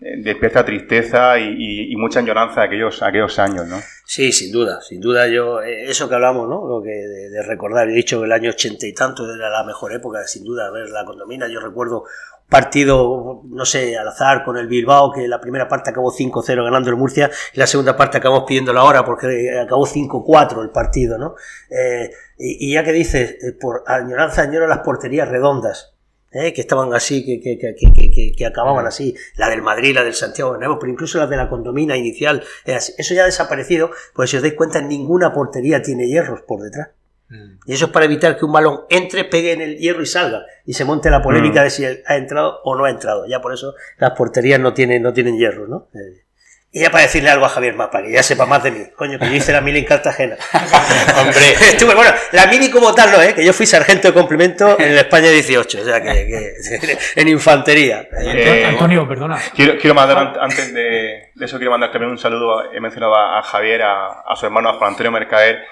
eh, 0.00 0.22
despierta 0.22 0.64
tristeza 0.64 1.38
y, 1.38 1.94
mucha 1.96 2.20
añoranza 2.20 2.60
de 2.60 2.66
aquellos, 2.66 3.02
aquellos 3.02 3.38
años, 3.38 3.66
¿no? 3.66 3.78
Sí, 4.04 4.32
sin 4.32 4.52
duda, 4.52 4.80
sin 4.82 5.00
duda 5.00 5.28
yo, 5.28 5.62
eh, 5.62 5.88
eso 5.88 6.08
que 6.08 6.14
hablamos, 6.14 6.48
¿no? 6.48 6.66
Lo 6.66 6.82
que 6.82 6.90
de, 6.90 7.42
recordar, 7.42 7.88
he 7.88 7.92
dicho 7.92 8.20
que 8.20 8.26
el 8.26 8.32
año 8.32 8.50
ochenta 8.50 8.86
y 8.86 8.92
tanto 8.92 9.24
era 9.24 9.48
la 9.48 9.64
mejor 9.64 9.92
época, 9.92 10.26
sin 10.26 10.44
duda, 10.44 10.70
ver 10.70 10.90
la 10.90 11.04
condomina, 11.04 11.48
yo 11.48 11.60
recuerdo 11.60 12.04
partido, 12.48 13.42
no 13.48 13.64
sé, 13.64 13.96
al 13.96 14.08
azar 14.08 14.44
con 14.44 14.56
el 14.56 14.66
Bilbao, 14.66 15.12
que 15.12 15.28
la 15.28 15.40
primera 15.40 15.68
parte 15.68 15.90
acabó 15.90 16.12
5-0 16.12 16.64
ganando 16.64 16.90
el 16.90 16.96
Murcia 16.96 17.30
y 17.54 17.60
la 17.60 17.66
segunda 17.66 17.96
parte 17.96 18.18
acabamos 18.18 18.44
pidiendo 18.46 18.72
la 18.72 18.82
hora 18.82 19.04
porque 19.04 19.56
acabó 19.56 19.86
5-4 19.86 20.60
el 20.62 20.70
partido, 20.70 21.16
¿no? 21.16 21.36
Eh, 21.70 22.10
y, 22.36 22.72
ya 22.72 22.82
que 22.82 22.92
dices, 22.92 23.36
eh, 23.42 23.52
por 23.52 23.84
añoranza 23.86 24.42
añoro 24.42 24.66
las 24.66 24.80
porterías 24.80 25.28
redondas, 25.28 25.94
¿eh? 26.32 26.52
que 26.52 26.60
estaban 26.60 26.92
así, 26.94 27.24
que, 27.24 27.40
que, 27.40 27.58
que, 27.58 28.32
que, 28.36 28.46
acababan 28.46 28.86
así, 28.86 29.14
la 29.36 29.48
del 29.48 29.62
Madrid, 29.62 29.94
la 29.94 30.04
del 30.04 30.14
Santiago 30.14 30.52
de 30.52 30.58
Nuevo, 30.58 30.78
pero 30.78 30.92
incluso 30.92 31.18
la 31.18 31.26
de 31.26 31.36
la 31.36 31.48
condomina 31.48 31.96
inicial, 31.96 32.42
eso 32.64 33.14
ya 33.14 33.22
ha 33.22 33.26
desaparecido, 33.26 33.90
pues 34.14 34.30
si 34.30 34.36
os 34.36 34.42
dais 34.42 34.54
cuenta, 34.54 34.80
ninguna 34.80 35.32
portería 35.32 35.82
tiene 35.82 36.06
hierros 36.08 36.42
por 36.42 36.62
detrás. 36.62 36.90
Mm. 37.28 37.60
Y 37.64 37.72
eso 37.72 37.86
es 37.86 37.92
para 37.92 38.06
evitar 38.06 38.36
que 38.36 38.44
un 38.44 38.52
balón 38.52 38.80
entre, 38.90 39.24
pegue 39.24 39.52
en 39.52 39.60
el 39.60 39.78
hierro 39.78 40.02
y 40.02 40.06
salga. 40.06 40.44
Y 40.66 40.74
se 40.74 40.84
monte 40.84 41.10
la 41.10 41.22
polémica 41.22 41.60
mm. 41.60 41.64
de 41.64 41.70
si 41.70 41.84
ha 41.84 42.16
entrado 42.16 42.60
o 42.64 42.76
no 42.76 42.84
ha 42.84 42.90
entrado. 42.90 43.26
Ya 43.26 43.40
por 43.40 43.54
eso 43.54 43.74
las 43.98 44.12
porterías 44.12 44.58
no 44.58 44.74
tienen, 44.74 45.02
no 45.02 45.12
tienen 45.12 45.38
hierro, 45.38 45.68
¿no? 45.68 45.88
Eh, 45.94 46.24
y 46.72 46.82
ya 46.82 46.90
para 46.90 47.02
decirle 47.02 47.30
algo 47.30 47.44
a 47.44 47.48
Javier 47.48 47.74
más, 47.74 47.88
para 47.88 48.04
que 48.04 48.12
ya 48.12 48.22
sepa 48.22 48.46
más 48.46 48.62
de 48.62 48.70
mí. 48.70 48.84
Coño, 48.94 49.18
que 49.18 49.26
yo 49.26 49.34
hice 49.34 49.52
la 49.52 49.60
mili 49.60 49.80
en 49.80 49.84
Cartagena. 49.86 50.36
Hombre. 51.20 51.50
Estuve, 51.52 51.96
bueno, 51.96 52.12
la 52.30 52.46
mili 52.46 52.70
como 52.70 52.94
tal 52.94 53.10
no, 53.10 53.20
¿eh? 53.20 53.34
Que 53.34 53.44
yo 53.44 53.52
fui 53.52 53.66
sargento 53.66 54.06
de 54.06 54.14
complemento 54.14 54.78
en 54.78 54.92
España 54.98 55.30
18, 55.30 55.80
o 55.80 55.84
sea, 55.84 56.00
que, 56.00 56.52
en 57.16 57.28
infantería. 57.28 58.06
Eh, 58.22 58.66
Antonio, 58.68 59.08
perdona. 59.08 59.36
Quiero, 59.52 59.78
quiero 59.78 59.94
mandar, 59.94 60.38
antes 60.40 60.72
de, 60.72 61.32
eso, 61.40 61.56
quiero 61.56 61.72
mandar 61.72 61.90
también 61.90 62.12
un 62.12 62.18
saludo. 62.18 62.72
He 62.72 62.80
mencionado 62.80 63.16
a, 63.16 63.42
Javier, 63.42 63.82
a, 63.82 64.20
a, 64.20 64.36
su 64.36 64.46
hermano, 64.46 64.68
a 64.68 64.74
Juan 64.74 64.90
Antonio 64.90 65.10
Mercader, 65.10 65.64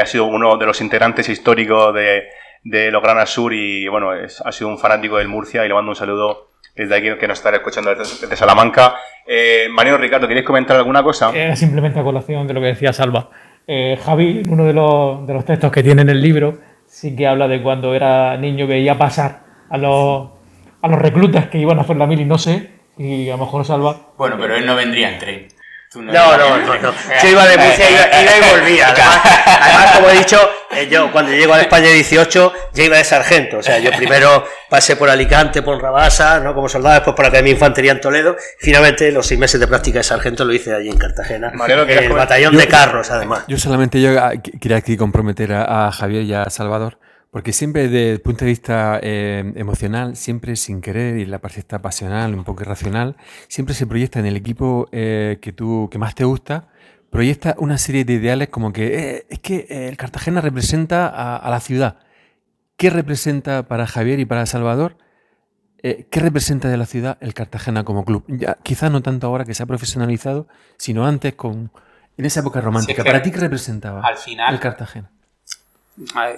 ha 0.00 0.06
sido 0.06 0.24
uno 0.24 0.56
de 0.56 0.64
los 0.64 0.80
integrantes 0.80 1.28
históricos 1.28 1.94
de, 1.94 2.28
de 2.64 2.90
Lograna 2.90 3.26
Sur 3.26 3.52
y 3.52 3.88
bueno, 3.88 4.10
ha 4.10 4.52
sido 4.52 4.68
un 4.68 4.78
fanático 4.78 5.18
del 5.18 5.28
Murcia 5.28 5.66
y 5.66 5.68
le 5.68 5.74
mando 5.74 5.90
un 5.90 5.96
saludo 5.96 6.55
desde 6.76 6.94
aquí 6.94 7.08
que 7.18 7.26
nos 7.26 7.38
estará 7.38 7.56
escuchando 7.56 7.94
desde, 7.94 8.36
Salamanca. 8.36 8.96
Eh, 9.26 9.66
Mariano 9.70 9.98
Ricardo, 9.98 10.28
¿queréis 10.28 10.46
comentar 10.46 10.76
alguna 10.76 11.02
cosa? 11.02 11.32
Eh, 11.34 11.56
simplemente 11.56 11.98
a 11.98 12.04
colación 12.04 12.46
de 12.46 12.54
lo 12.54 12.60
que 12.60 12.66
decía 12.66 12.92
Salva. 12.92 13.30
Eh, 13.66 13.98
Javi, 14.04 14.42
uno 14.48 14.64
de 14.64 14.72
los, 14.72 15.26
de 15.26 15.34
los 15.34 15.44
textos 15.44 15.72
que 15.72 15.82
tiene 15.82 16.02
en 16.02 16.10
el 16.10 16.20
libro, 16.20 16.58
sí 16.86 17.16
que 17.16 17.26
habla 17.26 17.48
de 17.48 17.62
cuando 17.62 17.94
era 17.94 18.36
niño 18.36 18.66
veía 18.66 18.96
pasar 18.96 19.40
a 19.70 19.78
los, 19.78 20.28
a 20.82 20.88
los 20.88 21.00
reclutas 21.00 21.46
que 21.46 21.58
iban 21.58 21.78
a 21.78 21.82
hacer 21.82 21.96
la 21.96 22.06
mili, 22.06 22.24
no 22.24 22.38
sé, 22.38 22.70
y 22.98 23.28
a 23.28 23.32
lo 23.32 23.44
mejor 23.44 23.64
salva. 23.64 24.12
Bueno, 24.16 24.36
pero 24.38 24.54
él 24.54 24.66
no 24.66 24.76
vendría 24.76 25.12
en 25.12 25.18
tren. 25.18 25.48
No, 26.02 26.36
no, 26.36 26.58
no, 26.58 26.78
no, 26.78 26.94
Yo 27.22 27.28
iba 27.28 27.46
de 27.46 27.56
Murcia, 27.56 27.90
iba, 27.90 28.22
iba 28.22 28.36
y 28.36 28.50
volvía. 28.50 28.88
Además, 28.96 29.20
además, 29.60 29.96
como 29.96 30.10
he 30.10 30.18
dicho, 30.18 30.50
eh, 30.70 30.88
yo 30.90 31.10
cuando 31.10 31.32
llego 31.32 31.54
a 31.54 31.60
España 31.60 31.88
18, 31.90 32.52
ya 32.72 32.84
iba 32.84 32.96
de 32.96 33.04
sargento. 33.04 33.58
O 33.58 33.62
sea, 33.62 33.78
yo 33.78 33.90
primero 33.92 34.44
pasé 34.68 34.96
por 34.96 35.08
Alicante, 35.08 35.62
por 35.62 35.80
Rabasa, 35.80 36.40
¿no? 36.40 36.54
como 36.54 36.68
soldado, 36.68 36.96
después 36.96 37.14
por 37.14 37.24
la 37.24 37.28
Academia 37.28 37.50
de 37.50 37.56
Infantería 37.56 37.92
en 37.92 38.00
Toledo. 38.00 38.36
Finalmente, 38.58 39.10
los 39.12 39.26
seis 39.26 39.40
meses 39.40 39.60
de 39.60 39.66
práctica 39.66 39.98
de 39.98 40.04
sargento 40.04 40.44
lo 40.44 40.52
hice 40.52 40.74
allí 40.74 40.88
en 40.88 40.98
Cartagena. 40.98 41.52
en 41.68 41.90
el 41.90 42.12
batallón 42.12 42.56
de 42.56 42.68
carros, 42.68 43.10
además. 43.10 43.44
Yo 43.48 43.58
solamente 43.58 44.00
yo 44.00 44.18
ah, 44.20 44.32
quería 44.60 44.76
aquí 44.76 44.96
comprometer 44.96 45.52
a, 45.52 45.88
a 45.88 45.92
Javier 45.92 46.24
y 46.24 46.34
a 46.34 46.50
Salvador 46.50 46.98
porque 47.36 47.52
siempre 47.52 47.82
desde 47.90 48.12
el 48.12 48.20
punto 48.22 48.46
de 48.46 48.50
vista 48.50 48.98
eh, 49.02 49.52
emocional, 49.56 50.16
siempre 50.16 50.56
sin 50.56 50.80
querer, 50.80 51.18
y 51.18 51.26
la 51.26 51.38
parte 51.38 51.60
está 51.60 51.82
pasional, 51.82 52.34
un 52.34 52.44
poco 52.44 52.62
irracional, 52.62 53.14
siempre 53.46 53.74
se 53.74 53.86
proyecta 53.86 54.18
en 54.18 54.24
el 54.24 54.36
equipo 54.36 54.88
eh, 54.90 55.36
que 55.42 55.52
tú 55.52 55.90
que 55.92 55.98
más 55.98 56.14
te 56.14 56.24
gusta, 56.24 56.68
proyecta 57.10 57.54
una 57.58 57.76
serie 57.76 58.06
de 58.06 58.14
ideales 58.14 58.48
como 58.48 58.72
que 58.72 58.86
eh, 58.86 59.26
es 59.28 59.38
que 59.40 59.66
el 59.68 59.98
Cartagena 59.98 60.40
representa 60.40 61.08
a, 61.08 61.50
la 61.50 61.60
ciudad. 61.60 61.98
¿Qué 62.78 62.88
representa 62.88 63.68
para 63.68 63.86
Javier 63.86 64.18
y 64.18 64.24
para 64.24 64.46
Salvador? 64.46 64.96
¿Qué 65.82 66.06
representa 66.20 66.70
de 66.70 66.78
la 66.78 66.86
ciudad 66.86 67.18
el 67.20 67.34
Cartagena 67.34 67.84
como 67.84 68.06
club? 68.06 68.24
Ya, 68.28 68.56
quizás 68.62 68.90
no 68.90 69.02
tanto 69.02 69.26
ahora 69.26 69.44
que 69.44 69.52
se 69.52 69.62
ha 69.62 69.66
profesionalizado, 69.66 70.48
sino 70.78 71.06
antes 71.06 71.34
con 71.34 71.70
en 72.16 72.24
esa 72.24 72.40
época 72.40 72.62
romántica. 72.62 73.04
¿Para 73.04 73.20
ti 73.20 73.30
qué 73.30 73.40
representaba 73.40 74.00
al 74.00 74.16
final, 74.16 74.54
el 74.54 74.58
Cartagena? 74.58 75.10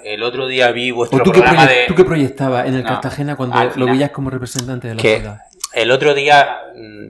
El 0.05 0.23
otro 0.23 0.47
día 0.47 0.71
vi 0.71 0.93
vuestro 0.93 1.23
tú 1.23 1.33
programa 1.33 1.67
de... 1.67 1.87
¿Tú 1.89 1.95
qué 1.95 2.05
proyectabas 2.05 2.67
en 2.67 2.75
el 2.75 2.85
Cartagena 2.85 3.37
cuando 3.37 3.59
lo 3.75 3.87
veías 3.87 4.11
como 4.11 4.31
representante 4.31 4.89
de 4.89 4.95
la 4.95 5.01
ciudad? 5.01 5.41
El 5.75 5.91
otro 5.91 6.15
día, 6.15 6.61
mm, 6.77 7.09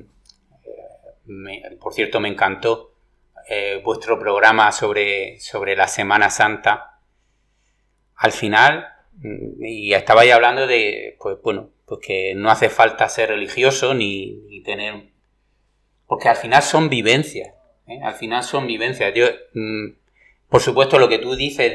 por 1.79 1.93
cierto, 1.93 2.21
me 2.21 2.29
encantó 2.29 2.95
eh, 3.51 3.81
vuestro 3.85 4.19
programa 4.19 4.73
sobre, 4.73 5.39
sobre 5.41 5.77
la 5.77 5.89
Semana 5.89 6.31
Santa. 6.31 7.01
Al 8.17 8.33
final, 8.33 8.89
mm, 9.15 9.65
y 9.65 9.93
estabais 9.93 10.33
hablando 10.33 10.67
de, 10.67 11.17
pues 11.21 11.37
bueno, 11.43 11.71
pues 11.85 12.01
que 12.07 12.35
no 12.35 12.51
hace 12.51 12.71
falta 12.71 13.09
ser 13.09 13.29
religioso 13.31 13.95
ni, 13.95 14.63
tener... 14.65 15.13
Porque 16.07 16.29
al 16.29 16.37
final 16.37 16.63
son 16.63 16.89
vivencias. 16.89 17.55
¿eh? 17.87 18.01
Al 18.03 18.15
final 18.15 18.43
son 18.43 18.67
vivencias. 18.67 19.13
Yo, 19.15 19.27
mm, 19.53 19.89
por 20.49 20.63
supuesto, 20.63 20.99
lo 20.99 21.11
que 21.11 21.19
tú 21.19 21.35
dices 21.35 21.73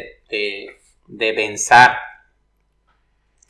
de, 1.07 1.33
pensar 1.33 1.97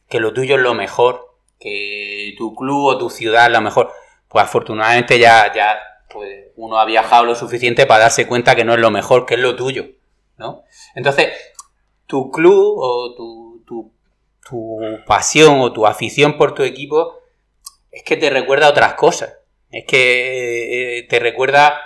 que 0.10 0.20
lo 0.20 0.34
tuyo 0.34 0.56
es 0.56 0.62
lo 0.62 0.74
mejor, 0.74 1.38
que 1.60 2.34
tu 2.38 2.56
club 2.56 2.86
o 2.86 2.98
tu 2.98 3.10
ciudad 3.10 3.48
es 3.48 3.54
lo 3.54 3.62
mejor, 3.62 3.92
pues 4.28 4.44
afortunadamente 4.44 5.18
ya, 5.18 5.52
ya 5.54 5.80
pues 6.12 6.48
uno 6.56 6.78
ha 6.78 6.86
viajado 6.86 7.26
lo 7.26 7.36
suficiente 7.36 7.86
para 7.86 8.04
darse 8.04 8.28
cuenta 8.28 8.56
que 8.56 8.66
no 8.66 8.74
es 8.74 8.80
lo 8.80 8.92
mejor, 8.92 9.26
que 9.26 9.36
es 9.36 9.40
lo 9.40 9.56
tuyo, 9.56 9.86
¿no? 10.38 10.64
Entonces, 10.96 11.30
tu 12.06 12.32
club 12.32 12.76
o 12.78 13.16
tu, 13.16 13.64
tu, 13.66 13.94
tu 14.48 14.80
pasión 15.08 15.62
o 15.62 15.74
tu 15.74 15.88
afición 15.88 16.38
por 16.38 16.54
tu 16.54 16.64
equipo 16.64 17.20
es 17.92 18.04
que 18.04 18.18
te 18.18 18.30
recuerda 18.30 18.70
otras 18.70 18.96
cosas. 18.96 19.38
Es 19.72 19.86
que 19.86 21.00
eh, 21.00 21.04
te 21.04 21.20
recuerda 21.20 21.80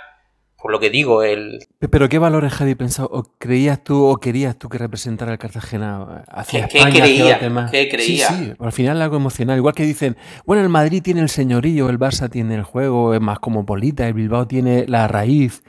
por 0.60 0.72
lo 0.72 0.80
que 0.80 0.90
digo, 0.90 1.22
el... 1.22 1.60
Pero 1.78 2.08
¿qué 2.08 2.18
valores, 2.18 2.52
Javi, 2.52 2.74
pensado 2.74 3.08
o 3.12 3.22
creías 3.38 3.82
tú 3.84 4.04
o 4.04 4.16
querías 4.16 4.58
tú 4.58 4.68
que 4.68 4.76
representara 4.76 5.30
el 5.30 5.38
Cartagena 5.38 6.24
hacia 6.26 6.66
¿Qué, 6.66 6.78
España, 6.78 7.00
creía? 7.00 7.36
Hacia 7.36 7.66
¿Qué 7.70 7.88
creía? 7.88 8.28
Sí, 8.28 8.34
sí, 8.34 8.52
al 8.58 8.72
final 8.72 9.00
algo 9.00 9.16
emocional. 9.16 9.56
Igual 9.56 9.74
que 9.74 9.84
dicen, 9.84 10.16
bueno, 10.44 10.64
el 10.64 10.68
Madrid 10.68 11.00
tiene 11.00 11.20
el 11.20 11.28
señorío, 11.28 11.88
el 11.88 11.98
Barça 11.98 12.28
tiene 12.28 12.56
el 12.56 12.64
juego, 12.64 13.14
es 13.14 13.20
más 13.20 13.38
como 13.38 13.64
polita, 13.64 14.08
el 14.08 14.14
Bilbao 14.14 14.48
tiene 14.48 14.84
la 14.88 15.06
raíz. 15.06 15.62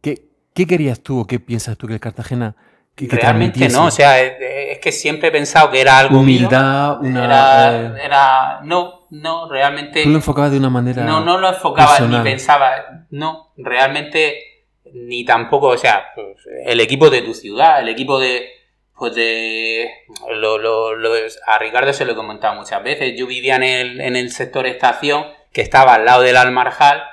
¿Qué, 0.00 0.28
qué 0.54 0.66
querías 0.66 1.00
tú 1.00 1.20
o 1.20 1.26
qué 1.26 1.40
piensas 1.40 1.76
tú 1.76 1.88
que 1.88 1.94
el 1.94 2.00
Cartagena... 2.00 2.54
Que, 2.94 3.08
Realmente 3.08 3.68
no, 3.70 3.86
o 3.86 3.90
sea, 3.90 4.22
es, 4.22 4.78
que 4.78 4.92
siempre 4.92 5.26
he 5.26 5.32
pensado 5.32 5.68
que 5.72 5.80
era 5.80 5.98
algo 5.98 6.20
Humildad, 6.20 7.00
una... 7.00 7.24
Era, 7.24 7.76
eh, 7.76 8.04
era, 8.04 8.60
no, 8.62 9.03
no, 9.14 9.48
realmente... 9.48 10.02
Tú 10.02 10.08
lo 10.08 10.16
enfocabas 10.16 10.50
de 10.50 10.58
una 10.58 10.70
manera... 10.70 11.04
No, 11.04 11.20
no 11.20 11.38
lo 11.38 11.48
enfocaba 11.48 12.00
ni 12.00 12.18
pensaba, 12.18 13.06
no, 13.10 13.52
realmente 13.56 14.64
ni 14.92 15.24
tampoco, 15.24 15.68
o 15.68 15.78
sea, 15.78 16.06
pues, 16.16 16.38
el 16.64 16.80
equipo 16.80 17.10
de 17.10 17.22
tu 17.22 17.32
ciudad, 17.32 17.80
el 17.80 17.88
equipo 17.88 18.18
de... 18.18 18.48
Pues 18.96 19.14
de... 19.14 19.88
Lo, 20.34 20.58
lo, 20.58 20.96
lo, 20.96 21.12
a 21.46 21.58
Ricardo 21.58 21.92
se 21.92 22.04
lo 22.04 22.12
he 22.12 22.16
comentado 22.16 22.56
muchas 22.56 22.82
veces, 22.82 23.14
yo 23.16 23.26
vivía 23.26 23.56
en 23.56 23.62
el, 23.62 24.00
en 24.00 24.16
el 24.16 24.32
sector 24.32 24.66
estación, 24.66 25.26
que 25.52 25.60
estaba 25.60 25.94
al 25.94 26.04
lado 26.04 26.22
del 26.22 26.36
Almarjal, 26.36 27.04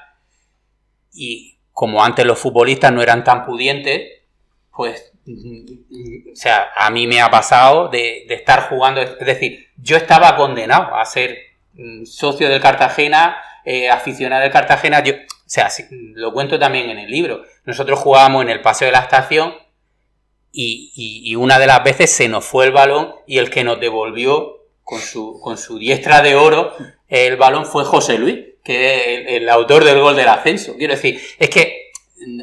y 1.14 1.60
como 1.72 2.04
antes 2.04 2.26
los 2.26 2.40
futbolistas 2.40 2.92
no 2.92 3.04
eran 3.04 3.24
tan 3.24 3.46
pudientes, 3.46 4.22
pues 4.76 5.14
o 5.28 6.36
sea, 6.36 6.72
a 6.76 6.90
mí 6.90 7.06
me 7.06 7.22
ha 7.22 7.30
pasado 7.30 7.90
de, 7.90 8.26
de, 8.28 8.34
estar 8.34 8.70
jugando, 8.70 9.02
es 9.02 9.20
decir, 9.20 9.68
yo 9.78 9.98
estaba 9.98 10.36
condenado 10.36 10.96
a 10.96 11.06
ser 11.06 11.51
socio 12.06 12.50
del 12.50 12.62
Cartagena, 12.62 13.38
eh, 13.66 13.90
aficionado 13.90 14.42
del 14.42 14.52
Cartagena, 14.52 15.04
yo, 15.04 15.14
o 15.14 15.18
sea, 15.46 15.70
lo 15.90 16.34
cuento 16.34 16.58
también 16.60 16.90
en 16.90 17.00
el 17.00 17.10
libro. 17.10 17.44
Nosotros 17.66 18.00
jugábamos 18.00 18.44
en 18.44 18.50
el 18.50 18.62
paseo 18.62 18.88
de 18.88 18.94
la 18.94 19.00
estación 19.00 19.54
y, 20.52 21.36
una 21.36 21.60
de 21.60 21.68
las 21.68 21.84
veces 21.84 22.12
se 22.12 22.28
nos 22.28 22.46
fue 22.46 22.66
el 22.66 22.72
balón 22.72 23.14
y 23.26 23.38
el 23.38 23.50
que 23.50 23.64
nos 23.64 23.80
devolvió 23.80 24.58
con 24.84 25.00
su, 25.00 25.40
con 25.42 25.58
su 25.58 25.78
diestra 25.78 26.22
de 26.22 26.36
oro 26.36 26.76
el 27.08 27.36
balón 27.36 27.66
fue 27.66 27.84
José 27.84 28.18
Luis, 28.18 28.40
que 28.64 29.34
es 29.34 29.42
el, 29.42 29.50
autor 29.50 29.84
del 29.84 30.00
gol 30.00 30.16
del 30.16 30.30
ascenso. 30.30 30.78
Quiero 30.78 30.94
decir, 30.94 31.22
es 31.38 31.50
que 31.50 31.92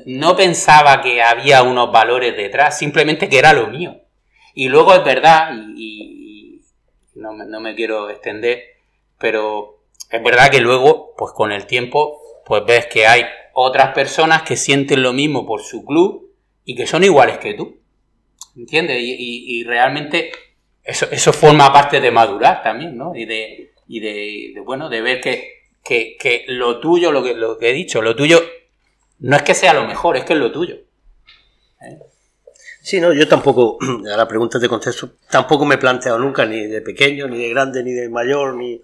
no 0.04 0.36
pensaba 0.36 1.00
que 1.00 1.22
había 1.22 1.62
unos 1.62 1.90
valores 1.90 2.36
detrás, 2.36 2.78
simplemente 2.78 3.30
que 3.30 3.38
era 3.38 3.54
lo 3.54 3.68
mío. 3.68 4.02
Y 4.54 4.68
luego 4.68 4.92
es 4.92 5.02
verdad, 5.04 5.52
y, 5.74 6.60
no, 7.14 7.32
no 7.32 7.60
me 7.60 7.74
quiero 7.74 8.10
extender, 8.10 8.77
pero 9.18 9.82
es 10.10 10.22
verdad 10.22 10.50
que 10.50 10.60
luego, 10.60 11.14
pues 11.16 11.32
con 11.32 11.52
el 11.52 11.66
tiempo, 11.66 12.20
pues 12.46 12.64
ves 12.66 12.86
que 12.86 13.06
hay 13.06 13.24
otras 13.52 13.92
personas 13.94 14.42
que 14.42 14.56
sienten 14.56 15.02
lo 15.02 15.12
mismo 15.12 15.46
por 15.46 15.62
su 15.62 15.84
club 15.84 16.32
y 16.64 16.74
que 16.74 16.86
son 16.86 17.04
iguales 17.04 17.38
que 17.38 17.54
tú. 17.54 17.76
¿Entiendes? 18.56 18.98
Y, 19.00 19.62
realmente 19.64 20.32
eso, 20.82 21.06
eso 21.10 21.32
forma 21.32 21.72
parte 21.72 22.00
de 22.00 22.10
madurar 22.10 22.62
también, 22.62 22.96
¿no? 22.96 23.14
Y 23.14 23.24
de, 23.24 23.72
y 23.86 24.00
de, 24.00 24.60
bueno, 24.60 24.88
de 24.88 25.00
ver 25.00 25.20
que, 25.20 25.62
que, 25.84 26.44
lo 26.48 26.80
tuyo, 26.80 27.12
lo 27.12 27.22
que, 27.22 27.34
lo 27.34 27.58
que 27.58 27.70
he 27.70 27.72
dicho, 27.72 28.02
lo 28.02 28.16
tuyo 28.16 28.40
no 29.20 29.36
es 29.36 29.42
que 29.42 29.54
sea 29.54 29.74
lo 29.74 29.86
mejor, 29.86 30.16
es 30.16 30.24
que 30.24 30.32
es 30.32 30.38
lo 30.38 30.52
tuyo. 30.52 30.76
¿Eh? 31.80 31.98
Sí, 32.88 33.02
no, 33.02 33.12
yo 33.12 33.28
tampoco, 33.28 33.76
a 34.10 34.16
la 34.16 34.26
pregunta 34.26 34.58
de 34.58 34.66
contexto, 34.66 35.10
tampoco 35.30 35.66
me 35.66 35.74
he 35.74 35.78
planteado 35.78 36.18
nunca, 36.18 36.46
ni 36.46 36.66
de 36.66 36.80
pequeño, 36.80 37.28
ni 37.28 37.36
de 37.36 37.50
grande, 37.50 37.84
ni 37.84 37.92
de 37.92 38.08
mayor, 38.08 38.54
ni 38.54 38.80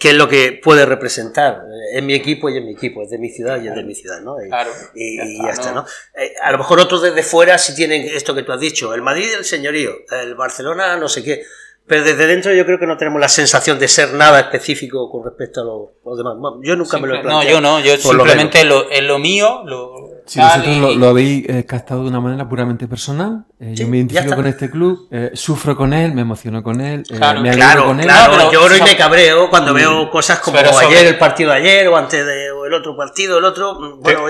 qué 0.00 0.10
es 0.12 0.14
lo 0.14 0.26
que 0.26 0.58
puede 0.64 0.86
representar 0.86 1.60
en 1.92 2.06
mi 2.06 2.14
equipo 2.14 2.48
y 2.48 2.56
en 2.56 2.64
mi 2.64 2.72
equipo, 2.72 3.02
es 3.02 3.10
de 3.10 3.18
mi 3.18 3.28
ciudad 3.28 3.62
y 3.62 3.68
es 3.68 3.74
de 3.74 3.84
mi 3.84 3.94
ciudad, 3.94 4.22
¿no? 4.22 4.42
Y, 4.42 4.48
claro, 4.48 4.70
y, 4.94 5.42
ya, 5.42 5.50
está, 5.50 5.72
¿no? 5.72 5.84
Eh, 6.16 6.32
a 6.42 6.52
lo 6.52 6.56
mejor 6.56 6.80
otros 6.80 7.02
desde 7.02 7.22
fuera 7.22 7.58
sí 7.58 7.74
tienen 7.74 8.06
esto 8.06 8.34
que 8.34 8.44
tú 8.44 8.52
has 8.52 8.60
dicho, 8.60 8.94
el 8.94 9.02
Madrid 9.02 9.26
el 9.36 9.44
señorío, 9.44 9.92
el 10.22 10.34
Barcelona 10.36 10.96
no 10.96 11.10
sé 11.10 11.22
qué, 11.22 11.42
pero 11.86 12.02
desde 12.02 12.26
dentro 12.26 12.50
yo 12.54 12.64
creo 12.64 12.78
que 12.78 12.86
no 12.86 12.96
tenemos 12.96 13.20
la 13.20 13.28
sensación 13.28 13.78
de 13.78 13.88
ser 13.88 14.14
nada 14.14 14.40
específico 14.40 15.10
con 15.10 15.22
respecto 15.22 15.60
a 15.60 15.64
los, 15.64 16.16
demás. 16.16 16.36
Yo 16.62 16.76
nunca 16.76 16.96
me 16.96 17.08
lo 17.08 17.16
he 17.16 17.20
planteado. 17.20 17.44
No, 17.44 17.50
yo 17.50 17.60
no, 17.60 17.80
yo 17.80 17.98
simplemente 17.98 18.64
lo, 18.64 18.88
es 18.88 19.02
lo 19.02 19.18
mío, 19.18 19.64
lo, 19.66 20.03
si 20.26 20.40
vosotros 20.40 20.96
lo, 20.96 21.08
habéis 21.08 21.48
eh, 21.48 21.66
captado 21.66 22.02
de 22.02 22.08
una 22.08 22.20
manera 22.20 22.48
puramente 22.48 22.88
personal, 22.88 23.44
eh, 23.60 23.72
yo 23.74 23.86
me 23.86 23.98
identifico 23.98 24.34
con 24.34 24.46
este 24.46 24.70
club, 24.70 25.08
eh, 25.10 25.30
sufro 25.34 25.76
con 25.76 25.92
él, 25.92 26.12
me 26.12 26.22
emociono 26.22 26.62
con 26.62 26.80
él, 26.80 27.04
claro, 27.06 27.40
me 27.40 27.50
claro, 27.50 27.86
con 27.86 28.00
él. 28.00 28.06
Claro, 28.06 28.50
lloro 28.50 28.76
y 28.76 28.80
me 28.80 28.96
cabreo 28.96 29.50
cuando 29.50 29.74
veo 29.74 30.10
cosas 30.10 30.40
como 30.40 30.58
ayer, 30.58 31.06
el 31.06 31.18
partido 31.18 31.50
de 31.50 31.58
ayer, 31.58 31.88
o 31.88 31.96
antes 31.96 32.24
de 32.24 32.46
el 32.46 32.72
otro 32.72 32.96
partido, 32.96 33.38
el 33.38 33.44
otro. 33.44 33.74
Mm, 33.74 34.00
bueno, 34.00 34.24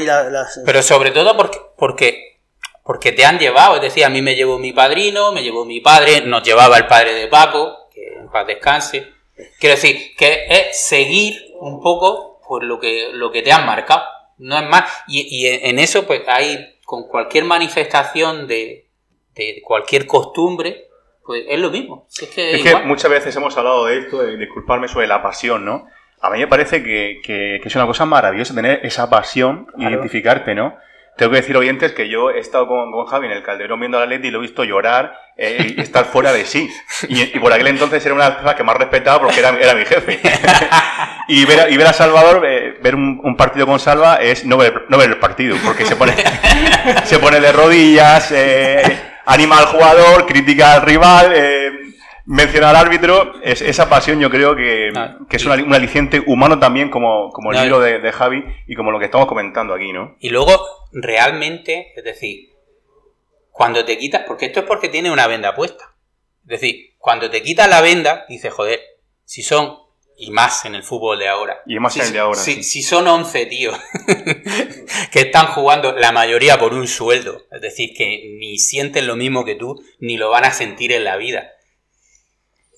Pero 0.65 0.83
sobre 0.83 1.13
todo 1.13 1.37
porque, 1.37 1.59
porque, 1.79 2.41
porque 2.83 3.13
te 3.13 3.25
han 3.25 3.39
llevado, 3.39 3.77
es 3.77 3.83
decir, 3.83 4.05
a 4.05 4.09
mí 4.09 4.21
me 4.21 4.35
llevó 4.35 4.59
mi 4.59 4.73
padrino, 4.73 5.31
me 5.33 5.43
llevó 5.43 5.65
mi 5.65 5.81
padre, 5.81 6.23
nos 6.23 6.43
llevaba 6.43 6.77
el 6.77 6.87
padre 6.87 7.15
de 7.15 7.29
Paco, 7.29 7.89
que 7.95 8.19
en 8.21 8.29
paz 8.29 8.47
descanse. 8.49 9.13
Quiero 9.61 9.77
decir, 9.77 10.15
que 10.17 10.47
es 10.49 10.87
seguir 10.87 11.41
un 11.61 11.81
poco 11.81 12.41
por 12.47 12.65
lo 12.65 12.81
que, 12.81 13.11
lo 13.13 13.31
que 13.31 13.43
te 13.43 13.53
han 13.53 13.65
marcado 13.65 14.03
no 14.39 14.59
es 14.59 14.69
más. 14.69 14.85
Y, 15.07 15.47
en 15.47 15.79
eso, 15.79 16.07
pues 16.07 16.23
hay 16.27 16.79
con 16.85 17.09
cualquier 17.09 17.45
manifestación 17.45 18.47
de, 18.47 18.89
cualquier 19.63 20.07
costumbre, 20.07 20.89
pues 21.25 21.45
es 21.49 21.59
lo 21.59 21.71
mismo. 21.71 22.07
Es 22.21 22.29
que, 22.29 22.77
muchas 22.85 23.11
veces 23.11 23.35
hemos 23.37 23.57
hablado 23.57 23.87
de 23.87 23.99
esto, 23.99 24.23
de 24.23 24.37
disculparme 24.37 24.89
sobre 24.89 25.07
la 25.07 25.23
pasión, 25.23 25.65
¿no? 25.65 25.87
A 26.21 26.31
mí 26.31 26.39
me 26.39 26.47
parece 26.47 26.83
que, 26.83 27.61
es 27.65 27.77
una 27.77 27.87
cosa 27.87 28.07
maravillosa 28.07 28.55
tener 28.55 28.81
esa 28.85 29.11
pasión, 29.11 29.67
identificarte, 29.77 30.55
¿no? 30.55 30.77
Tengo 31.17 31.31
que 31.31 31.39
decir, 31.39 31.57
oyentes, 31.57 31.93
que 31.93 32.09
yo 32.09 32.31
he 32.31 32.41
estado 32.41 32.67
con, 32.67 33.07
Javi 33.07 33.27
en 33.27 33.33
el 33.33 33.43
Calderón 33.43 33.79
viendo 33.79 34.01
la 34.01 34.07
Leti 34.07 34.29
y 34.29 34.31
lo 34.33 34.39
he 34.39 34.43
visto 34.43 34.65
llorar 34.65 35.17
eh, 35.37 35.75
y 35.77 35.81
estar 35.81 36.07
fuera 36.07 36.33
de 36.33 36.45
sí. 36.45 36.69
Y, 37.09 37.39
por 37.39 37.53
aquel 37.53 37.69
entonces 37.69 38.05
era 38.05 38.15
una 38.15 38.25
de 38.25 38.31
las 38.31 38.37
personas 38.39 38.57
que 38.57 38.65
más 38.65 38.77
respetaba 38.77 39.21
porque 39.21 39.39
era, 39.39 39.51
era 39.51 39.75
mi 39.75 39.85
jefe. 39.85 40.21
y, 41.29 41.45
ver 41.45 41.61
a, 41.61 41.71
y 41.71 41.77
ver 41.77 41.87
a 41.87 41.93
Salvador, 41.93 42.45
eh, 42.47 42.79
ver 42.83 42.97
un, 42.97 43.37
partido 43.37 43.67
con 43.67 43.79
Salva 43.79 44.17
es 44.17 44.45
no 44.45 44.57
ver, 44.57 44.87
no 44.89 44.99
ver 44.99 45.11
el 45.11 45.19
partido, 45.19 45.57
porque 45.65 45.85
se 45.85 45.97
pone, 45.97 46.15
se 47.05 47.19
pone 47.19 47.41
de 47.41 47.53
rodillas, 47.53 48.33
eh, 48.33 49.01
anima 49.27 49.59
al 49.59 49.67
jugador, 49.67 50.27
critica 50.27 50.75
al 50.75 50.83
rival, 50.83 51.33
eh, 51.35 51.71
menciona 52.27 52.71
al 52.71 52.77
árbitro. 52.77 53.35
Es, 53.43 53.63
esa 53.63 53.89
pasión 53.89 54.21
yo 54.21 54.31
creo 54.31 54.55
que, 54.57 54.91
ah, 54.95 55.17
es 55.31 55.47
un 55.47 55.75
aliciente 55.75 56.23
humano 56.27 56.59
también, 56.59 56.91
como, 56.91 57.31
como 57.31 57.53
el 57.53 57.63
libro 57.63 57.81
de, 57.81 58.01
de 58.01 58.13
Javi 58.13 58.45
y 58.67 58.75
como 58.75 58.91
lo 58.91 58.99
que 58.99 59.07
estamos 59.07 59.27
comentando 59.27 59.75
aquí, 59.75 59.93
¿no? 59.93 60.17
Y 60.21 60.31
luego, 60.31 60.61
realmente, 60.95 61.93
es 61.97 62.05
decir, 62.05 62.51
cuando 63.51 63.85
te 63.85 63.99
quitas, 63.99 64.23
porque 64.27 64.47
esto 64.47 64.61
es 64.61 64.67
porque 64.67 64.89
tiene 64.89 65.11
una 65.11 65.27
venda 65.27 65.55
puesta. 65.55 65.95
Es 66.45 66.61
decir, 66.61 66.95
cuando 66.99 67.31
te 67.31 67.43
quitas 67.43 67.69
la 67.69 67.81
venda, 67.81 68.25
dices, 68.29 68.53
joder, 68.53 68.81
si 69.25 69.43
son, 69.43 69.79
y 70.17 70.31
más 70.31 70.65
en 70.65 70.75
el 70.75 70.83
fútbol 70.83 71.19
de 71.19 71.29
ahora. 71.29 71.63
Y 71.67 71.79
más 71.79 71.95
si, 71.95 72.01
en 72.01 72.07
el 72.07 72.13
de 72.13 72.19
ahora. 72.19 72.41
Si, 72.41 72.63
si 72.63 72.83
son 72.83 73.07
11 73.07 73.47
tíos 73.47 73.79
que 75.13 75.21
están 75.21 75.49
jugando 75.49 75.93
la 75.93 76.13
mayoría 76.13 76.59
por 76.59 76.75
un 76.75 76.89
sueldo, 76.89 77.43
es 77.51 77.61
decir, 77.61 77.95
que 77.97 78.37
ni 78.39 78.59
sienten 78.59 79.07
lo 79.07 79.17
mismo 79.17 79.45
que 79.45 79.55
tú, 79.55 79.83
ni 80.01 80.17
lo 80.17 80.31
van 80.31 80.45
a 80.45 80.53
sentir 80.53 80.93
en 80.93 81.05
la 81.05 81.17
vida. 81.17 81.53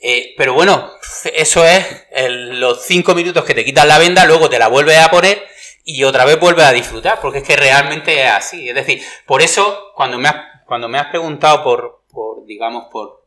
Eh, 0.02 0.34
pero 0.36 0.52
bueno, 0.52 0.92
eso 1.34 1.64
es 1.64 1.84
los 2.28 2.84
5 2.84 3.14
minutos 3.14 3.44
que 3.44 3.54
te 3.54 3.64
quitas 3.64 3.86
la 3.86 3.98
venda, 3.98 4.26
luego 4.26 4.50
te 4.50 4.58
la 4.58 4.68
vuelves 4.68 4.98
a 4.98 5.10
poner 5.10 5.42
y 5.88 6.04
otra 6.04 6.24
vez 6.24 6.38
vuelves 6.38 6.66
a 6.66 6.72
disfrutar, 6.72 7.20
porque 7.22 7.38
es 7.38 7.44
que 7.44 7.56
realmente 7.56 8.22
es 8.22 8.30
así. 8.30 8.68
Es 8.68 8.74
decir, 8.74 9.02
por 9.24 9.40
eso, 9.40 9.92
cuando 9.94 10.18
me 10.18 10.28
has 10.28 10.36
cuando 10.66 10.88
me 10.88 10.98
has 10.98 11.06
preguntado 11.06 11.62
por, 11.62 12.02
por 12.12 12.44
digamos, 12.44 12.88
por, 12.90 13.24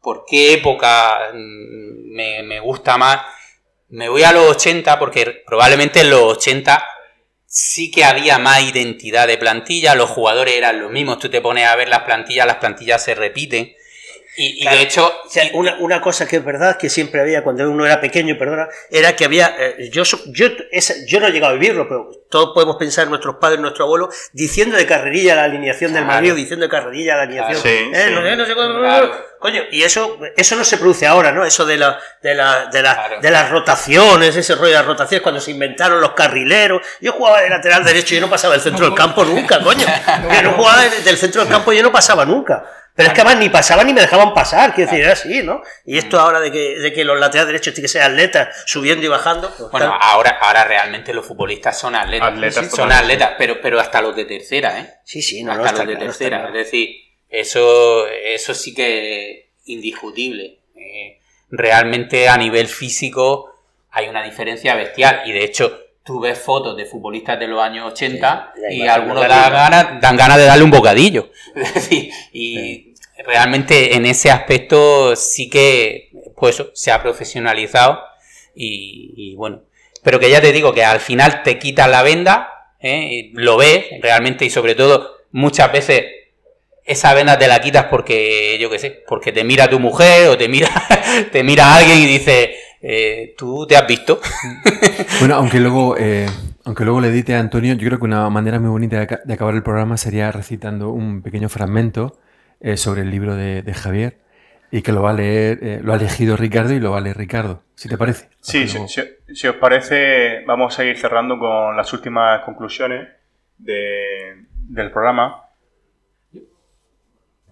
por 0.00 0.24
qué 0.24 0.54
época 0.54 1.30
mm, 1.34 2.14
me, 2.14 2.42
me, 2.44 2.60
gusta 2.60 2.96
más, 2.96 3.20
me 3.88 4.08
voy 4.08 4.22
a 4.22 4.32
los 4.32 4.48
80 4.50 4.98
porque 4.98 5.42
probablemente 5.44 6.00
en 6.00 6.10
los 6.10 6.22
80 6.36 6.82
sí 7.44 7.90
que 7.90 8.04
había 8.04 8.38
más 8.38 8.62
identidad 8.62 9.26
de 9.26 9.36
plantilla, 9.36 9.96
los 9.96 10.10
jugadores 10.10 10.54
eran 10.54 10.80
los 10.80 10.92
mismos, 10.92 11.18
tú 11.18 11.28
te 11.28 11.40
pones 11.40 11.66
a 11.66 11.74
ver 11.74 11.88
las 11.88 12.02
plantillas, 12.02 12.46
las 12.46 12.56
plantillas 12.56 13.02
se 13.02 13.16
repiten. 13.16 13.74
Y, 14.42 14.64
de 14.64 14.82
hecho. 14.82 15.12
una, 15.52 15.76
una, 15.80 16.00
cosa 16.00 16.26
que 16.26 16.36
es 16.36 16.44
verdad, 16.44 16.78
que 16.78 16.88
siempre 16.88 17.20
había 17.20 17.44
cuando 17.44 17.68
uno 17.70 17.84
era 17.84 18.00
pequeño, 18.00 18.38
perdona, 18.38 18.68
era 18.90 19.14
que 19.14 19.26
había. 19.26 19.54
Eh, 19.58 19.90
yo, 19.92 20.02
yo, 20.26 20.48
yo 21.06 21.20
no 21.20 21.26
he 21.26 21.30
llegado 21.30 21.52
a 21.54 21.58
vivirlo, 21.58 21.86
pero 21.86 22.10
todos 22.30 22.52
podemos 22.54 22.76
pensar 22.76 23.04
en 23.04 23.10
nuestros 23.10 23.36
padres, 23.36 23.60
nuestro 23.60 23.84
abuelo, 23.84 24.08
diciendo 24.32 24.76
de 24.76 24.86
carrerilla 24.86 25.34
la 25.34 25.44
alineación 25.44 25.92
del 25.92 26.06
Madrid, 26.06 26.32
diciendo 26.34 26.64
de 26.64 26.70
carrerilla 26.70 27.16
la 27.16 27.22
alineación. 27.24 27.60
eh, 27.94 28.10
No, 28.12 28.36
no 28.36 28.46
sé 28.46 28.54
Coño, 29.40 29.62
y 29.70 29.82
eso, 29.84 30.18
eso 30.36 30.54
no 30.54 30.64
se 30.64 30.76
produce 30.76 31.06
ahora, 31.06 31.32
¿no? 31.32 31.46
Eso 31.46 31.64
de, 31.64 31.78
la, 31.78 31.98
de, 32.22 32.34
la, 32.34 32.66
de, 32.66 32.82
la, 32.82 33.18
de 33.22 33.30
las 33.30 33.48
rotaciones, 33.48 34.36
ese 34.36 34.54
rollo 34.54 34.66
de 34.68 34.74
las 34.74 34.84
rotaciones, 34.84 35.22
cuando 35.22 35.40
se 35.40 35.50
inventaron 35.50 35.98
los 35.98 36.12
carrileros. 36.12 36.82
Yo 37.00 37.12
jugaba 37.12 37.40
de 37.40 37.48
lateral 37.48 37.82
derecho 37.82 38.14
y 38.14 38.18
yo 38.18 38.20
no 38.20 38.28
pasaba 38.28 38.52
del 38.52 38.62
centro 38.62 38.84
del 38.84 38.94
campo 38.94 39.24
nunca, 39.24 39.58
coño. 39.60 39.86
Yo 40.34 40.42
no 40.42 40.52
jugaba 40.52 40.82
del 40.82 41.16
centro 41.16 41.40
del 41.40 41.50
campo 41.50 41.72
y 41.72 41.76
yo 41.78 41.82
no 41.82 41.90
pasaba 41.90 42.26
nunca. 42.26 42.64
Pero 43.00 43.08
es 43.08 43.14
que 43.14 43.20
además 43.22 43.38
ni 43.40 43.48
pasaban 43.48 43.86
ni 43.86 43.94
me 43.94 44.02
dejaban 44.02 44.34
pasar, 44.34 44.74
quiero 44.74 44.90
decir, 44.90 45.04
era 45.04 45.14
así, 45.14 45.42
¿no? 45.42 45.62
Y 45.86 45.96
esto 45.96 46.18
mm. 46.18 46.20
ahora 46.20 46.40
de 46.40 46.52
que, 46.52 46.78
de 46.78 46.92
que 46.92 47.04
los 47.04 47.18
laterales 47.18 47.46
derechos 47.46 47.72
tienen 47.72 47.84
que 47.84 47.88
ser 47.88 48.02
atletas, 48.02 48.62
subiendo 48.66 49.04
y 49.04 49.08
bajando. 49.08 49.50
Pues 49.56 49.70
bueno, 49.70 49.96
ahora, 49.98 50.38
ahora 50.40 50.64
realmente 50.64 51.14
los 51.14 51.24
futbolistas 51.24 51.78
son 51.78 51.94
atletas. 51.94 52.70
son 52.70 52.92
atletas, 52.92 53.32
pero, 53.38 53.60
pero 53.60 53.80
hasta 53.80 54.02
los 54.02 54.14
de 54.14 54.26
tercera, 54.26 54.78
¿eh? 54.78 54.94
Sí, 55.04 55.22
sí, 55.22 55.42
no, 55.42 55.52
Hasta 55.52 55.72
los 55.72 55.86
de 55.86 55.96
tercera. 55.96 56.46
es 56.48 56.52
decir, 56.52 56.90
eso, 57.28 58.06
eso 58.06 58.54
sí 58.54 58.74
que 58.74 59.30
es 59.30 59.46
indiscutible. 59.64 60.58
Eh, 60.76 61.20
realmente 61.50 62.28
a 62.28 62.36
nivel 62.36 62.68
físico 62.68 63.54
hay 63.90 64.08
una 64.08 64.22
diferencia 64.22 64.74
bestial. 64.74 65.22
Y 65.24 65.32
de 65.32 65.44
hecho, 65.44 65.80
tú 66.04 66.20
ves 66.20 66.38
fotos 66.38 66.76
de 66.76 66.86
futbolistas 66.86 67.38
de 67.38 67.46
los 67.46 67.60
años 67.62 67.92
80 67.92 68.54
y 68.70 68.86
algunos 68.86 69.28
dan 69.28 69.52
ganas, 69.52 70.00
dan 70.00 70.16
ganas 70.16 70.38
de 70.38 70.44
darle 70.44 70.64
un 70.64 70.70
bocadillo. 70.70 71.30
Es 71.54 71.74
decir, 71.74 72.10
y 72.32 72.89
realmente 73.26 73.96
en 73.96 74.06
ese 74.06 74.30
aspecto 74.30 75.14
sí 75.16 75.48
que 75.48 76.10
pues 76.36 76.62
se 76.74 76.90
ha 76.90 77.02
profesionalizado 77.02 78.00
y, 78.54 79.34
bueno, 79.36 79.62
pero 80.02 80.18
que 80.18 80.30
ya 80.30 80.40
te 80.40 80.52
digo 80.52 80.74
que 80.74 80.84
al 80.84 81.00
final 81.00 81.42
te 81.42 81.58
quitas 81.58 81.88
la 81.88 82.02
venda, 82.02 82.48
¿eh? 82.80 83.30
lo 83.34 83.56
ves 83.56 83.86
realmente 84.02 84.44
y 84.44 84.50
sobre 84.50 84.74
todo 84.74 85.10
muchas 85.30 85.72
veces 85.72 86.04
esa 86.84 87.14
venda 87.14 87.38
te 87.38 87.46
la 87.46 87.60
quitas 87.60 87.84
porque 87.84 88.58
yo 88.60 88.68
qué 88.68 88.78
sé, 88.78 89.02
porque 89.06 89.32
te 89.32 89.44
mira 89.44 89.70
tu 89.70 89.78
mujer 89.78 90.28
o 90.28 90.36
te 90.36 90.48
mira 90.48 90.68
te 91.32 91.42
mira 91.42 91.74
alguien 91.74 91.98
y 91.98 92.06
dice 92.06 92.54
eh, 92.82 93.34
tú 93.36 93.66
te 93.66 93.76
has 93.76 93.86
visto. 93.86 94.20
bueno, 95.20 95.36
aunque 95.36 95.60
luego 95.60 95.96
eh, 95.98 96.26
aunque 96.64 96.84
luego 96.84 97.00
le 97.00 97.08
edite 97.08 97.34
a 97.34 97.40
Antonio, 97.40 97.74
yo 97.74 97.86
creo 97.86 97.98
que 97.98 98.04
una 98.04 98.28
manera 98.30 98.58
muy 98.58 98.70
bonita 98.70 99.06
de 99.24 99.34
acabar 99.34 99.54
el 99.54 99.62
programa 99.62 99.96
sería 99.96 100.32
recitando 100.32 100.90
un 100.90 101.22
pequeño 101.22 101.48
fragmento 101.48 102.18
eh, 102.60 102.76
sobre 102.76 103.02
el 103.02 103.10
libro 103.10 103.36
de, 103.36 103.74
Javier 103.74 104.18
y 104.70 104.82
que 104.82 104.92
lo 104.92 105.02
va 105.02 105.10
a 105.10 105.14
leer, 105.14 105.58
eh, 105.62 105.80
lo 105.82 105.92
ha 105.92 105.96
elegido 105.96 106.36
Ricardo 106.36 106.72
y 106.74 106.80
lo 106.80 106.92
va 106.92 106.98
a 106.98 107.00
leer 107.00 107.16
Ricardo, 107.16 107.62
si 107.74 107.88
te 107.88 107.96
parece. 107.96 108.28
Sí, 108.40 108.68
si, 108.68 109.48
os 109.48 109.56
parece, 109.56 110.44
vamos 110.46 110.78
a 110.78 110.84
ir 110.84 110.96
cerrando 110.96 111.38
con 111.38 111.76
las 111.76 111.92
últimas 111.92 112.42
conclusiones 112.44 113.08
del 113.58 114.90
programa. 114.92 115.44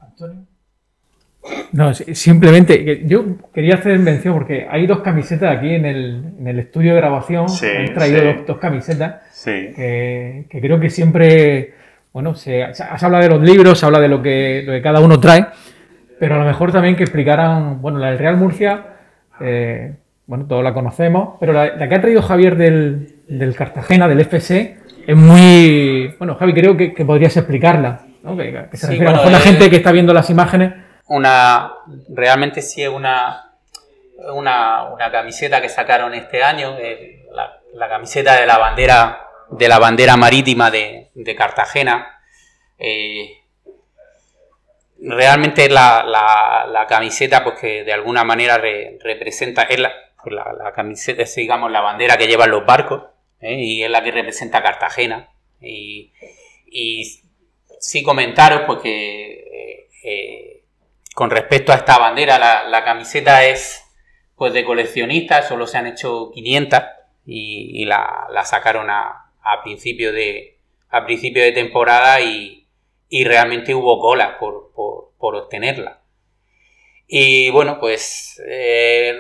Antonio. 0.00 0.46
No, 1.72 1.94
simplemente, 1.94 3.02
yo 3.06 3.36
quería 3.52 3.76
hacer 3.76 3.98
mención 3.98 4.34
porque 4.34 4.66
hay 4.68 4.86
dos 4.86 5.00
camisetas 5.00 5.56
aquí 5.56 5.74
en 5.74 5.84
el, 5.84 6.34
en 6.38 6.48
el 6.48 6.58
estudio 6.58 6.94
de 6.94 7.00
grabación. 7.00 7.48
Sí, 7.48 7.66
he 7.66 7.90
traído 7.90 8.42
dos, 8.46 8.58
camisetas 8.58 9.22
que, 9.44 10.46
que, 10.48 10.60
creo 10.60 10.80
que 10.80 10.90
siempre 10.90 11.74
bueno, 12.18 12.34
se, 12.34 12.64
has 12.64 13.02
hablado 13.04 13.22
de 13.22 13.30
los 13.30 13.40
libros, 13.40 13.78
se 13.78 13.86
habla 13.86 14.00
de 14.00 14.08
lo 14.08 14.20
que, 14.20 14.64
lo 14.66 14.72
que 14.72 14.82
cada 14.82 14.98
uno 14.98 15.20
trae, 15.20 15.46
pero 16.18 16.34
a 16.34 16.38
lo 16.38 16.44
mejor 16.44 16.72
también 16.72 16.96
que 16.96 17.04
explicaran, 17.04 17.80
bueno, 17.80 18.00
la 18.00 18.08
del 18.08 18.18
Real 18.18 18.36
Murcia, 18.36 18.86
eh, 19.40 19.94
bueno, 20.26 20.46
todos 20.48 20.64
la 20.64 20.74
conocemos, 20.74 21.36
pero 21.38 21.52
la, 21.52 21.88
que 21.88 21.94
ha 21.94 22.00
traído 22.00 22.20
Javier 22.20 22.56
del, 22.56 23.22
del, 23.28 23.54
Cartagena, 23.54 24.08
del 24.08 24.18
FC, 24.18 24.78
es 25.06 25.16
muy, 25.16 26.12
bueno, 26.18 26.34
Javi, 26.34 26.54
creo 26.54 26.76
que, 26.76 26.90
podrías 27.06 27.36
explicarla, 27.36 28.00
¿no? 28.24 28.36
que, 28.36 28.66
se 28.72 28.88
refiere 28.88 29.06
a 29.06 29.10
lo 29.12 29.16
mejor 29.18 29.30
la 29.30 29.38
gente 29.38 29.70
que 29.70 29.76
está 29.76 29.92
viendo 29.92 30.12
las 30.12 30.28
imágenes. 30.28 30.72
Una, 31.06 31.70
realmente 32.08 32.62
sí 32.62 32.82
es 32.82 32.88
una, 32.88 33.52
una, 34.34 34.92
una 34.92 35.12
camiseta 35.12 35.62
que 35.62 35.68
sacaron 35.68 36.12
este 36.14 36.42
año, 36.42 36.76
eh, 36.80 37.26
la, 37.32 37.60
la 37.76 37.88
camiseta 37.88 38.40
de 38.40 38.44
la 38.44 38.58
bandera 38.58 39.20
de 39.50 39.68
la 39.68 39.78
bandera 39.78 40.16
marítima 40.16 40.70
de, 40.70 41.07
Cartagena. 41.36 42.20
Eh, 42.78 43.38
realmente 45.00 45.68
la, 45.68 46.04
la, 46.04 46.86
camiseta, 46.88 47.44
pues 47.44 47.58
que 47.60 47.84
de 47.84 47.92
alguna 47.92 48.24
manera 48.24 48.58
representa, 48.58 49.62
es 49.62 49.80
pues 50.22 50.34
la, 50.34 50.72
camiseta, 50.74 51.22
es, 51.22 51.34
digamos, 51.34 51.70
la 51.70 51.80
bandera 51.80 52.16
que 52.16 52.26
llevan 52.26 52.50
los 52.50 52.64
barcos, 52.64 53.04
¿eh? 53.40 53.56
y 53.58 53.82
es 53.82 53.90
la 53.90 54.02
que 54.02 54.10
representa 54.10 54.62
Cartagena. 54.62 55.28
Y, 55.60 56.12
sí 57.80 58.02
comentaros, 58.02 58.62
pues 58.66 58.80
que 58.80 59.88
eh, 60.04 60.62
con 61.14 61.30
respecto 61.30 61.72
a 61.72 61.76
esta 61.76 61.98
bandera, 61.98 62.38
la, 62.68 62.84
camiseta 62.84 63.44
es 63.44 63.84
pues 64.36 64.52
de 64.52 64.64
coleccionista, 64.64 65.42
solo 65.42 65.66
se 65.66 65.78
han 65.78 65.86
hecho 65.86 66.30
500 66.32 66.82
y, 67.26 67.84
la, 67.84 68.26
la 68.30 68.44
sacaron 68.44 68.88
a, 68.90 69.32
a 69.42 69.62
principio 69.62 70.12
de, 70.12 70.57
a 70.90 71.04
principio 71.04 71.42
de 71.42 71.52
temporada 71.52 72.20
y, 72.20 72.66
y 73.08 73.24
realmente 73.24 73.74
hubo 73.74 74.00
cola 74.00 74.38
por, 74.38 74.72
por, 74.74 75.34
obtenerla. 75.36 75.98
Y 77.06 77.50
bueno, 77.50 77.78
pues 77.80 78.40
eh, 78.46 79.16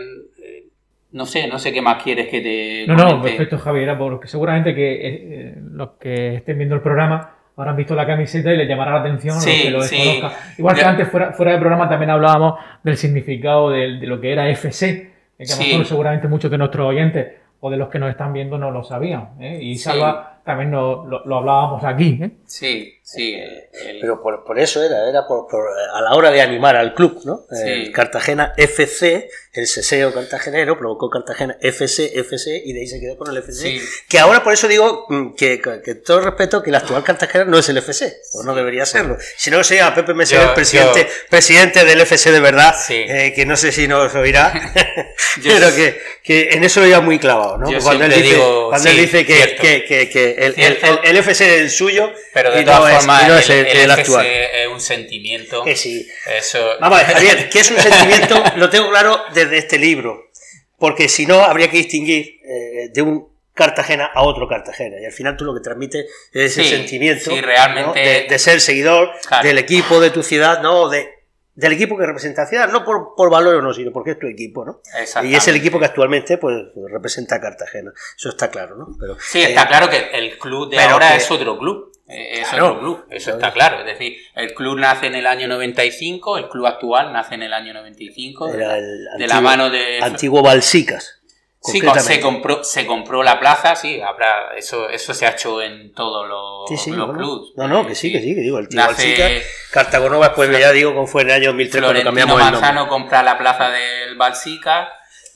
no 1.12 1.26
sé, 1.26 1.48
no 1.48 1.58
sé 1.58 1.72
qué 1.72 1.80
más 1.80 2.02
quieres 2.02 2.28
que 2.28 2.40
te. 2.40 2.86
No, 2.86 2.96
no, 2.96 3.22
perfecto, 3.22 3.58
Javier, 3.58 3.96
porque 3.96 4.28
seguramente 4.28 4.74
que 4.74 4.92
eh, 4.92 5.00
eh, 5.06 5.54
los 5.72 5.92
que 5.92 6.36
estén 6.36 6.58
viendo 6.58 6.74
el 6.74 6.82
programa 6.82 7.34
habrán 7.56 7.76
visto 7.76 7.94
la 7.94 8.06
camiseta 8.06 8.52
y 8.52 8.56
les 8.56 8.68
llamará 8.68 8.92
la 8.92 9.00
atención 9.00 9.36
que 9.44 9.70
lo 9.70 9.80
Igual 10.58 10.76
que 10.76 10.84
antes, 10.84 11.08
fuera, 11.08 11.32
fuera 11.32 11.52
del 11.52 11.60
programa, 11.60 11.88
también 11.88 12.10
hablábamos 12.10 12.54
del 12.84 12.96
significado 12.96 13.70
de, 13.70 13.88
lo 13.88 14.20
que 14.20 14.32
era 14.32 14.48
FC, 14.48 15.12
que 15.36 15.52
a 15.52 15.56
lo 15.56 15.62
mejor 15.62 15.86
seguramente 15.86 16.28
muchos 16.28 16.50
de 16.50 16.58
nuestros 16.58 16.86
oyentes 16.86 17.26
o 17.60 17.70
de 17.70 17.76
los 17.76 17.88
que 17.88 17.98
nos 17.98 18.10
están 18.10 18.32
viendo 18.32 18.58
no 18.58 18.70
lo 18.70 18.84
sabían. 18.84 19.30
¿eh? 19.40 19.58
Y 19.60 19.76
Salva 19.76 20.37
también 20.48 20.70
lo, 20.70 21.04
lo, 21.04 21.36
hablábamos 21.36 21.84
aquí. 21.84 22.18
¿eh? 22.22 22.30
Sí, 22.46 22.94
sí. 23.02 23.38
Pero 24.00 24.22
por, 24.22 24.58
eso 24.58 24.82
era, 24.82 25.06
era 25.06 25.26
por, 25.26 25.46
a 25.92 26.00
la 26.00 26.14
hora 26.14 26.30
de 26.30 26.40
animar 26.40 26.74
al 26.74 26.94
club, 26.94 27.20
¿no? 27.26 27.40
El 27.50 27.92
Cartagena 27.92 28.54
FC, 28.56 29.28
el 29.58 29.66
seseo 29.66 30.12
cartagenero, 30.12 30.78
provocó 30.78 31.10
Cartagena 31.10 31.56
FC, 31.60 32.18
FC, 32.18 32.62
y 32.64 32.72
de 32.72 32.80
ahí 32.80 32.86
se 32.86 33.00
quedó 33.00 33.16
con 33.16 33.28
el 33.28 33.36
FC. 33.38 33.80
Que 34.08 34.18
ahora 34.18 34.42
por 34.42 34.52
eso 34.52 34.68
digo 34.68 35.06
mm, 35.08 35.34
que, 35.34 35.60
que, 35.84 35.94
todo 35.96 36.20
respeto 36.20 36.62
que 36.62 36.70
el 36.70 36.76
actual 36.76 37.02
Cartagena 37.02 37.44
no 37.44 37.58
es 37.58 37.68
el 37.68 37.78
FC, 37.78 38.20
o 38.34 38.42
no 38.42 38.54
debería 38.54 38.86
serlo. 38.86 39.16
Si 39.36 39.50
no, 39.50 39.62
sería 39.64 39.94
Pepe 39.94 40.14
Meseguer, 40.14 40.54
presidente, 40.54 41.08
presidente 41.28 41.84
del 41.84 42.00
FC 42.00 42.30
de 42.30 42.40
verdad, 42.40 42.74
eh, 42.88 43.32
que 43.34 43.46
no 43.46 43.56
sé 43.56 43.72
si 43.72 43.88
nos 43.88 44.14
oirá, 44.14 44.52
pero 45.42 45.74
que, 45.74 46.00
que, 46.22 46.50
en 46.52 46.64
eso 46.64 46.80
lo 46.80 46.86
iba 46.86 47.00
muy 47.00 47.18
clavado, 47.18 47.58
¿no? 47.58 47.66
Cuando, 47.80 48.04
él 48.04 48.14
dice, 48.14 48.36
cuando 48.36 48.88
él 48.90 48.96
dice, 48.96 49.26
que, 49.26 49.56
que, 49.56 50.08
que 50.08 50.30
el, 50.38 50.54
el, 50.56 50.78
el, 51.04 51.16
FC 51.16 51.56
es 51.56 51.60
el 51.62 51.70
suyo, 51.70 52.12
pero 52.32 52.52
de 52.52 52.64
todas 52.64 52.98
formas, 52.98 53.48
el, 53.50 53.66
el, 53.66 53.90
actual. 53.90 54.26
es 54.26 54.68
un 54.68 54.80
sentimiento. 54.80 55.64
Que 55.64 55.76
sí. 55.76 56.08
Eso... 56.26 56.74
Vamos 56.80 57.00
a 57.00 57.04
ver, 57.04 57.14
Javier, 57.14 57.48
¿qué 57.48 57.60
es 57.60 57.70
un 57.70 57.78
sentimiento? 57.78 58.42
Lo 58.56 58.70
tengo 58.70 58.88
claro 58.90 59.24
desde 59.34 59.47
este 59.56 59.78
libro, 59.78 60.26
porque 60.78 61.08
si 61.08 61.26
no 61.26 61.42
habría 61.42 61.70
que 61.70 61.78
distinguir 61.78 62.40
eh, 62.44 62.90
de 62.92 63.02
un 63.02 63.38
Cartagena 63.58 64.06
a 64.14 64.22
otro 64.22 64.46
Cartagena. 64.46 65.00
Y 65.00 65.04
al 65.04 65.10
final 65.10 65.36
tú 65.36 65.44
lo 65.44 65.52
que 65.52 65.60
transmites 65.60 66.06
es 66.32 66.56
ese 66.56 66.76
sentimiento 66.76 67.32
realmente... 67.42 68.26
de, 68.30 68.38
ser 68.38 68.60
seguidor 68.60 69.10
del 69.42 69.58
equipo 69.58 70.00
de 70.00 70.10
tu 70.10 70.22
ciudad, 70.22 70.62
¿no? 70.62 70.88
De, 70.88 71.08
del 71.56 71.72
equipo 71.72 71.98
que 71.98 72.06
representa 72.06 72.42
la 72.42 72.48
ciudad, 72.48 72.68
no 72.68 72.84
por, 72.84 73.16
por 73.16 73.30
valor 73.30 73.56
o 73.56 73.62
no, 73.62 73.74
sino 73.74 73.90
porque 73.90 74.12
es 74.12 74.18
tu 74.20 74.28
equipo, 74.28 74.64
¿no? 74.64 74.80
Y 75.24 75.34
es 75.34 75.48
el 75.48 75.56
equipo 75.56 75.80
que 75.80 75.86
actualmente 75.86 76.38
pues 76.38 76.54
representa 76.88 77.34
a 77.34 77.40
Cartagena. 77.40 77.92
Eso 78.16 78.28
está 78.28 78.48
claro, 78.48 78.76
¿no? 78.76 78.96
Pero, 79.00 79.16
sí, 79.18 79.42
está 79.42 79.64
eh, 79.64 79.66
claro 79.66 79.90
que 79.90 80.08
el 80.12 80.38
club 80.38 80.70
de 80.70 80.78
ahora 80.78 81.16
es 81.16 81.28
otro 81.28 81.58
club. 81.58 81.90
Eh, 82.08 82.40
es 82.40 82.52
otro 82.54 82.80
club, 82.80 83.04
eso 83.10 83.32
está 83.32 83.52
claro. 83.52 83.80
Es 83.80 83.86
decir, 83.86 84.16
el 84.34 84.54
club 84.54 84.78
nace 84.78 85.06
en 85.06 85.14
el 85.14 85.26
año 85.26 85.46
95, 85.46 86.38
el 86.38 86.48
club 86.48 86.66
actual 86.66 87.12
nace 87.12 87.34
en 87.34 87.42
el 87.42 87.52
año 87.52 87.74
95, 87.74 88.52
de, 88.52 89.26
la 89.26 89.40
mano 89.40 89.68
de... 89.68 90.00
Antiguo 90.00 90.42
Balsicas. 90.42 91.16
Sí, 91.60 91.82
se 91.98 92.20
compró, 92.20 92.62
se 92.64 92.86
compró 92.86 93.22
la 93.22 93.38
plaza, 93.38 93.74
sí, 93.74 94.00
habrá, 94.00 94.54
eso, 94.56 94.88
eso 94.88 95.12
se 95.12 95.26
ha 95.26 95.30
hecho 95.30 95.60
en 95.60 95.92
todos 95.92 96.26
los, 96.26 96.82
clubes. 97.12 97.50
No, 97.56 97.68
no, 97.68 97.86
que 97.86 97.94
sí, 97.94 98.12
que 98.12 98.20
sí, 98.20 98.34
que 98.34 98.40
digo, 98.40 98.58
el 98.58 98.68
tío 98.68 98.80
Balsicas, 98.80 99.32
Cartagonova, 99.70 100.34
pues 100.34 100.56
ya 100.56 100.72
digo, 100.72 100.94
como 100.94 101.06
fue 101.06 101.22
en 101.22 101.30
el 101.30 101.34
año 101.34 101.48
2003 101.48 101.82
cuando 101.82 102.02
cambiamos 102.04 102.40
el 102.40 102.52
Manzano 102.52 102.88
compra 102.88 103.22
la 103.22 103.36
plaza 103.36 103.70
del 103.70 104.16
Balsica 104.16 104.88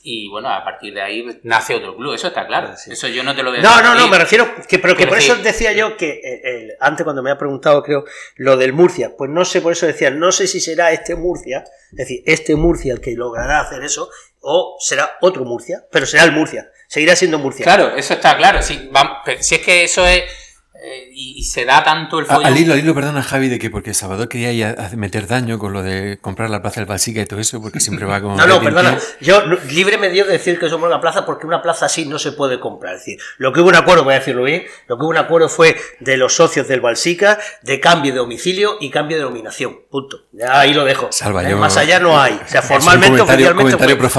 y 0.05 0.27
bueno, 0.27 0.49
a 0.49 0.65
partir 0.65 0.93
de 0.93 1.01
ahí 1.01 1.25
nace 1.43 1.73
otro 1.73 1.95
club, 1.95 2.13
eso 2.13 2.27
está 2.27 2.45
claro. 2.45 2.73
Eso 2.73 3.07
yo 3.07 3.23
no 3.23 3.33
te 3.33 3.41
lo 3.41 3.51
voy 3.51 3.59
a 3.59 3.63
No, 3.63 3.81
no, 3.81 3.95
no, 3.95 4.09
me 4.09 4.19
refiero 4.19 4.45
que, 4.67 4.77
pero 4.77 4.97
que 4.97 5.07
por 5.07 5.17
eso 5.17 5.37
decía 5.37 5.71
yo 5.71 5.95
que 5.95 6.19
eh, 6.23 6.67
antes 6.81 7.05
cuando 7.05 7.23
me 7.23 7.31
ha 7.31 7.37
preguntado, 7.37 7.81
creo, 7.81 8.03
lo 8.35 8.57
del 8.57 8.73
Murcia, 8.73 9.15
pues 9.17 9.31
no 9.31 9.45
sé, 9.45 9.61
por 9.61 9.71
eso 9.71 9.85
decía, 9.85 10.09
no 10.09 10.33
sé 10.33 10.47
si 10.47 10.59
será 10.59 10.91
este 10.91 11.15
Murcia, 11.15 11.63
es 11.91 11.97
decir, 11.97 12.21
este 12.25 12.57
Murcia 12.57 12.91
el 12.91 12.99
que 12.99 13.13
logrará 13.15 13.61
hacer 13.61 13.81
eso, 13.81 14.09
o 14.41 14.75
será 14.79 15.17
otro 15.21 15.45
Murcia, 15.45 15.85
pero 15.89 16.05
será 16.05 16.25
el 16.25 16.33
Murcia, 16.33 16.69
seguirá 16.89 17.15
siendo 17.15 17.39
Murcia. 17.39 17.63
Claro, 17.63 17.95
eso 17.95 18.13
está 18.13 18.35
claro, 18.35 18.61
sí, 18.61 18.91
si 19.39 19.55
es 19.55 19.61
que 19.61 19.85
eso 19.85 20.05
es 20.05 20.23
eh, 20.85 21.09
y, 21.13 21.41
se 21.45 21.63
da 21.63 21.81
tanto 21.81 22.19
el 22.19 22.25
follón. 22.25 22.45
Al 22.45 22.57
hilo, 22.57 22.73
al 22.73 22.79
hilo, 22.79 22.93
perdona 22.93 23.23
Javi, 23.23 23.47
de 23.47 23.57
que 23.57 23.69
porque 23.69 23.93
Salvador 23.93 24.27
quería 24.27 24.75
meter 24.97 25.27
daño 25.27 25.57
con 25.57 25.71
lo 25.71 25.81
de 25.81 26.17
comprar 26.19 26.49
la 26.49 26.61
plaza 26.61 26.81
del 26.81 26.87
Basica 26.87 27.21
y 27.21 27.25
todo 27.25 27.39
eso, 27.39 27.61
porque 27.61 27.79
siempre 27.79 28.05
va 28.05 28.21
con. 28.21 28.35
no, 28.35 28.45
no, 28.45 28.61
perdona. 28.61 28.97
Yo 29.21 29.45
libre 29.69 29.97
me 29.97 30.09
dio 30.09 30.25
de 30.25 30.33
decir 30.33 30.59
que 30.59 30.67
somos 30.67 30.89
la 30.89 30.99
plaza 30.99 31.25
porque 31.25 31.47
una 31.47 31.61
plaza 31.61 31.85
así 31.85 32.05
no 32.05 32.19
se 32.19 32.33
puede 32.33 32.59
comprar. 32.59 32.95
Es 32.95 33.05
decir, 33.05 33.17
lo 33.37 33.53
que 33.53 33.61
hubo 33.61 33.69
un 33.69 33.75
acuerdo, 33.75 34.03
voy 34.03 34.15
a 34.15 34.19
decirlo 34.19 34.43
bien, 34.43 34.65
lo 34.87 34.97
que 34.97 35.03
hubo 35.03 35.11
un 35.11 35.17
acuerdo 35.17 35.47
fue 35.47 35.77
de 36.01 36.17
los 36.17 36.35
socios 36.35 36.67
del 36.67 36.81
Balsica 36.81 37.39
de 37.61 37.79
cambio 37.79 38.11
de 38.11 38.17
domicilio 38.17 38.75
y 38.81 38.89
cambio 38.89 39.15
de 39.15 39.23
dominación. 39.23 39.79
Punto. 39.89 40.25
Ya 40.33 40.59
ahí 40.59 40.73
lo 40.73 40.83
dejo. 40.83 41.13
Salva, 41.13 41.49
eh, 41.49 41.55
Más 41.55 41.77
allá 41.77 42.01
no 42.01 42.19
hay. 42.19 42.33
O 42.43 42.47
sea, 42.49 42.61
formalmente, 42.61 43.21
oficialmente, 43.21 43.75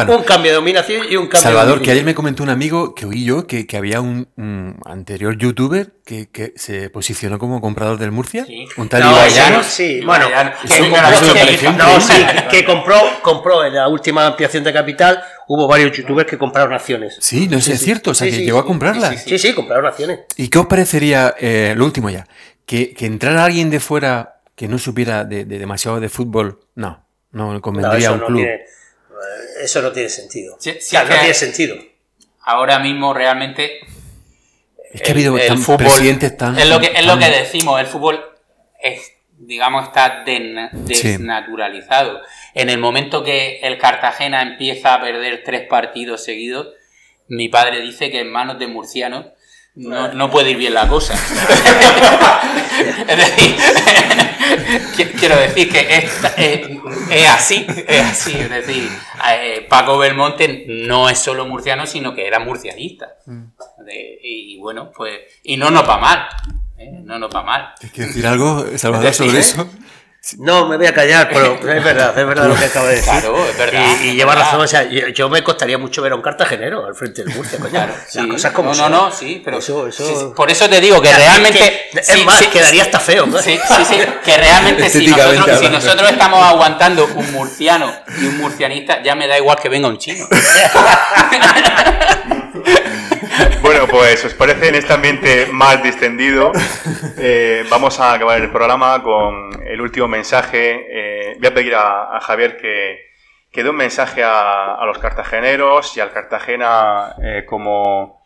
un 0.09 0.23
cambio 0.23 0.53
de 0.53 0.57
dominación 0.57 1.07
y 1.11 1.17
un 1.17 1.27
cambio 1.27 1.43
Salvador, 1.43 1.83
que 1.83 1.91
ayer 1.91 2.05
me 2.05 2.15
comentó 2.15 2.43
un 2.43 2.49
amigo 2.49 2.95
que 2.95 3.05
oí 3.05 3.23
yo 3.23 3.47
que, 3.47 3.67
que 3.67 3.77
había 3.77 4.01
un, 4.01 4.29
un 4.39 4.81
anterior 4.87 5.37
youtuber 5.37 5.93
que, 6.05 6.29
que 6.31 6.54
se 6.57 6.91
posicionó 6.91 7.39
como 7.39 7.61
comprador 7.61 7.99
del 7.99 8.13
Murcia. 8.13 8.47
Un 8.77 8.89
tal 8.89 9.03
no, 9.03 9.63
sí, 9.63 10.01
bueno, 10.05 10.27
que, 12.51 12.65
compró, 12.65 13.01
compró 13.23 13.65
en 13.65 13.75
la 13.75 13.89
última 13.89 14.27
ampliación 14.27 14.63
de 14.65 14.73
capital, 14.73 15.23
hubo 15.49 15.67
varios 15.67 15.97
youtubers 15.97 16.29
que 16.29 16.39
compraron 16.39 16.73
acciones. 16.73 17.17
Sí, 17.21 17.49
no 17.49 17.61
sé, 17.61 17.73
es 17.73 17.81
cierto, 17.81 18.11
o 18.11 18.15
sea, 18.15 18.31
que 18.31 18.45
llegó 18.45 18.59
a 18.59 18.67
comprarlas. 18.67 19.25
Sí, 19.25 19.39
sí, 19.39 19.53
compraron 19.53 19.87
acciones. 19.87 20.21
¿Y 20.37 20.49
qué 20.49 20.59
os 20.59 20.67
parecería, 20.67 21.35
eh, 21.39 21.75
lo 21.77 21.85
último 21.85 22.11
ya, 22.11 22.27
que, 22.67 22.95
que 22.95 23.07
entrara 23.07 23.45
alguien 23.45 23.71
de 23.71 23.81
fuera 23.81 24.41
que 24.55 24.69
no 24.69 24.79
supiera 24.79 25.25
de, 25.25 25.45
demasiado 25.45 26.01
de 26.01 26.09
fútbol? 26.09 26.61
No, 26.75 27.05
no 27.33 27.61
convendría 27.61 28.11
a 28.11 28.13
un 28.13 28.21
club. 28.21 28.41
Eh, 28.41 28.65
eso 29.63 29.83
no 29.83 29.93
tiene 29.93 30.09
sentido. 30.09 30.55
no 30.55 30.61
tiene 30.63 31.35
sentido. 31.35 31.77
Ahora 32.43 32.79
mismo 32.79 33.15
realmente 33.15 33.81
es 34.95 35.03
que 35.03 35.11
ha 35.11 35.13
habido 35.13 35.37
el, 35.37 35.59
fútbol, 35.59 35.79
presidentes 35.79 36.37
tan. 36.37 36.57
Es 36.57 36.69
lo 36.69 36.81
que, 36.81 36.93
es 36.95 37.05
lo 37.05 37.19
que 37.19 37.29
decimos, 37.29 37.81
el 37.81 37.87
fútbol 37.87 38.25
es, 38.81 39.13
digamos, 39.39 39.87
está 39.87 40.23
desnaturalizado. 40.25 42.21
En 42.55 42.71
el 42.71 42.79
momento 42.79 43.25
que 43.25 43.59
el 43.65 43.77
Cartagena 43.77 44.41
empieza 44.41 44.95
a 44.95 45.01
perder 45.01 45.43
tres 45.45 45.67
partidos 45.67 46.23
seguidos, 46.23 46.69
mi 47.27 47.49
padre 47.49 47.81
dice 47.81 48.13
que 48.13 48.21
en 48.21 48.31
manos 48.31 48.61
de 48.61 48.69
murcianos 48.69 49.27
no, 49.77 50.13
no 50.13 50.31
puede 50.31 50.51
ir 50.53 50.57
bien 50.57 50.75
la 50.75 50.87
cosa. 50.87 51.15
es 53.09 53.17
decir, 53.17 53.57
quiero 55.19 55.37
decir 55.37 55.71
que 55.71 55.81
es, 55.97 56.13
es, 57.11 57.29
así, 57.29 57.67
es 57.89 58.03
así. 58.03 58.33
Es 58.33 58.51
decir, 58.51 58.89
eh, 59.33 59.67
Paco 59.69 59.99
Belmonte 59.99 60.67
no 60.69 61.09
es 61.09 61.19
solo 61.19 61.47
murciano, 61.47 61.87
sino 61.87 62.15
que 62.15 62.27
era 62.27 62.39
murcianista. 62.39 63.17
Mm. 63.27 63.45
y 64.23 64.59
bueno, 64.59 64.93
pues, 64.95 65.21
y 65.43 65.57
no 65.57 65.71
nos 65.71 65.89
va 65.89 65.99
mal. 65.99 66.29
¿eh? 66.79 67.01
No 67.03 67.19
nos 67.19 67.35
va 67.35 67.43
mal. 67.43 67.75
¿Tienes 67.79 67.95
que 67.95 68.03
decir 68.03 68.27
algo, 68.27 68.65
Salvador, 68.77 69.13
sobre 69.13 69.39
eso? 69.39 69.69
No, 70.39 70.67
me 70.67 70.79
voy 70.79 70.87
a 70.87 70.95
callar, 70.95 71.29
pero 71.31 71.55
es 71.71 71.85
verdad, 71.85 72.19
es 72.19 72.27
verdad 72.27 72.49
lo 72.49 72.57
que 72.57 72.65
acabo 72.65 72.87
de 72.87 72.97
decir. 72.97 73.13
Claro, 73.13 73.47
es 73.47 73.59
verdad. 73.59 74.01
Y, 74.03 74.15
lleva 74.15 74.35
razón, 74.35 74.63
o 74.63 74.67
sea, 74.67 74.83
yo, 74.85 75.29
me 75.29 75.45
costaría 75.45 75.77
mucho 75.77 76.01
ver 76.01 76.13
a 76.13 76.15
un 76.15 76.23
cartagenero 76.23 76.87
al 76.87 76.95
frente 76.95 77.23
del 77.23 77.35
Murcia, 77.35 77.59
coño. 77.59 77.71
Claro, 77.71 77.95
Las 78.15 78.27
cosas 78.27 78.53
como 78.53 78.75
No, 78.75 78.89
no, 78.89 79.07
no, 79.07 79.13
sí, 79.13 79.43
pero. 79.45 79.59
Eso, 79.59 79.87
eso... 79.87 80.33
por 80.35 80.51
eso 80.51 80.69
te 80.69 80.81
digo 80.81 81.01
que 81.03 81.13
realmente. 81.13 81.91
es 81.93 82.25
más, 82.25 82.43
quedaría 82.47 82.83
hasta 82.83 83.01
feo, 83.01 83.27
¿no? 83.27 83.39
Sí, 83.39 83.59
sí, 83.69 83.85
sí. 83.85 83.97
Que 84.25 84.37
realmente 84.37 84.89
si 84.89 85.07
nosotros, 85.07 85.59
si 85.59 85.69
nosotros 85.69 86.11
estamos 86.11 86.43
aguantando 86.43 87.07
un 87.07 87.33
murciano 87.33 87.93
y 88.21 88.25
un 88.27 88.39
murcianista, 88.39 89.03
ya 89.03 89.15
me 89.15 89.29
da 89.29 89.37
igual 89.37 89.59
que 89.61 89.69
venga 89.69 89.89
un 89.89 89.99
chino. 89.99 90.27
Pues 93.91 94.25
os 94.25 94.35
parece 94.35 94.69
en 94.69 94.77
este 94.77 94.93
ambiente 94.93 95.47
más 95.53 95.83
distendido. 95.83 96.53
Eh, 97.17 97.65
vamos 97.71 98.01
a 98.01 98.13
acabar 98.13 98.41
el 98.41 98.51
programa 98.51 99.03
con 99.03 99.51
el 99.67 99.81
último 99.81 100.09
mensaje. 100.09 100.87
Eh, 100.91 101.37
voy 101.39 101.47
a 101.47 101.55
pedir 101.55 101.75
a, 101.75 102.21
Javier 102.21 102.57
que, 102.57 103.63
dé 103.63 103.71
un 103.71 103.77
mensaje 103.77 104.23
a, 104.25 104.79
los 104.85 104.99
cartageneros 104.99 105.97
y 105.97 106.01
al 106.01 106.13
Cartagena 106.13 107.15
eh, 107.23 107.45
como, 107.47 108.21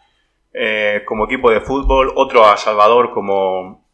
como 1.06 1.24
equipo 1.26 1.50
de 1.50 1.60
fútbol, 1.60 2.12
otro 2.16 2.46
a 2.46 2.56
Salvador 2.56 3.12
como, 3.12 3.86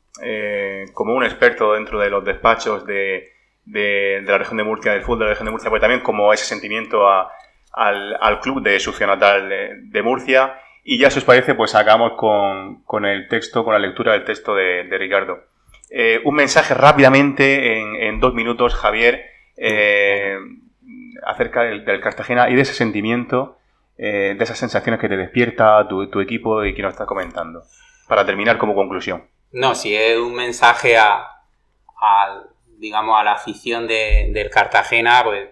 como 0.92 1.14
un 1.14 1.24
experto 1.24 1.74
dentro 1.74 1.98
de 1.98 2.10
los 2.10 2.24
despachos 2.24 2.86
de, 2.86 3.32
de, 3.64 4.22
la 4.24 4.38
región 4.38 4.56
de 4.56 4.64
Murcia, 4.64 4.92
del 4.92 5.02
fútbol 5.02 5.20
de 5.20 5.24
la 5.24 5.30
región 5.30 5.46
de 5.46 5.52
Murcia, 5.52 5.70
pero 5.70 5.80
también 5.80 6.00
como 6.00 6.32
ese 6.32 6.44
sentimiento 6.44 7.08
al, 7.08 8.16
al, 8.20 8.40
club 8.40 8.62
de 8.62 8.78
su 8.80 8.92
ciudad 8.92 9.14
natal 9.14 9.48
de 9.48 10.02
Murcia 10.02 10.58
y 10.84 10.98
ya 10.98 11.10
si 11.10 11.18
os 11.18 11.24
parece, 11.24 11.54
pues 11.54 11.74
acabamos 11.74 12.12
con, 12.12 13.04
el 13.06 13.26
texto, 13.28 13.64
con 13.64 13.72
la 13.72 13.78
lectura 13.78 14.12
del 14.12 14.24
texto 14.24 14.54
de, 14.54 14.86
Ricardo. 14.98 15.44
Eh, 15.88 16.20
un 16.24 16.34
mensaje 16.34 16.74
rápidamente, 16.74 18.06
en, 18.06 18.20
dos 18.20 18.34
minutos, 18.34 18.74
Javier, 18.74 19.24
eh, 19.56 20.36
acerca 21.26 21.62
del, 21.62 22.00
Cartagena 22.02 22.50
y 22.50 22.54
de 22.54 22.62
ese 22.62 22.74
sentimiento, 22.74 23.56
eh, 23.96 24.34
de 24.36 24.44
esas 24.44 24.58
sensaciones 24.58 25.00
que 25.00 25.08
te 25.08 25.16
despierta 25.16 25.88
tu, 25.88 26.20
equipo 26.20 26.62
y 26.66 26.74
que 26.74 26.82
nos 26.82 26.92
está 26.92 27.06
comentando. 27.06 27.62
Para 28.06 28.26
terminar 28.26 28.58
como 28.58 28.74
conclusión. 28.74 29.24
No, 29.52 29.74
si 29.74 29.96
es 29.96 30.18
un 30.18 30.34
mensaje 30.34 30.98
a, 30.98 31.30
digamos, 32.76 33.18
a 33.18 33.24
la 33.24 33.32
afición 33.32 33.86
del 33.86 34.50
Cartagena, 34.50 35.22
pues 35.24 35.48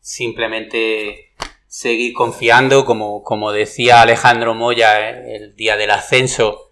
simplemente 0.00 1.31
seguir 1.72 2.12
confiando, 2.12 2.84
como, 2.84 3.22
como 3.22 3.50
decía 3.50 4.02
Alejandro 4.02 4.54
Moya 4.54 5.08
eh, 5.08 5.36
el 5.36 5.56
día 5.56 5.78
del 5.78 5.90
ascenso, 5.90 6.68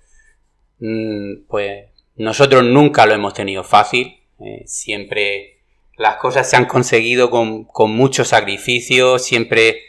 mm, 0.79 1.47
pues 1.49 1.87
nosotros 2.17 2.65
nunca 2.65 3.07
lo 3.07 3.15
hemos 3.15 3.33
tenido 3.33 3.65
fácil, 3.65 4.21
eh, 4.41 4.63
siempre 4.67 5.63
las 5.97 6.17
cosas 6.17 6.51
se 6.51 6.57
han 6.57 6.67
conseguido 6.67 7.31
con, 7.31 7.65
con 7.65 7.93
mucho 7.93 8.27
sacrificio, 8.27 9.19
siempre 9.19 9.81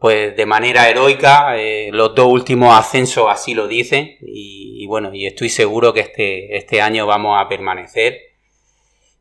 pues 0.00 0.36
de 0.36 0.46
manera 0.46 0.88
heroica, 0.88 1.56
eh, 1.56 1.90
los 1.92 2.12
dos 2.16 2.26
últimos 2.26 2.76
ascensos 2.76 3.26
así 3.30 3.54
lo 3.54 3.68
dicen 3.68 4.16
y, 4.20 4.84
bueno, 4.86 5.14
y 5.14 5.26
estoy 5.26 5.48
seguro 5.48 5.92
que 5.92 6.00
este, 6.00 6.56
este 6.56 6.82
año 6.82 7.06
vamos 7.06 7.40
a 7.40 7.48
permanecer. 7.48 8.18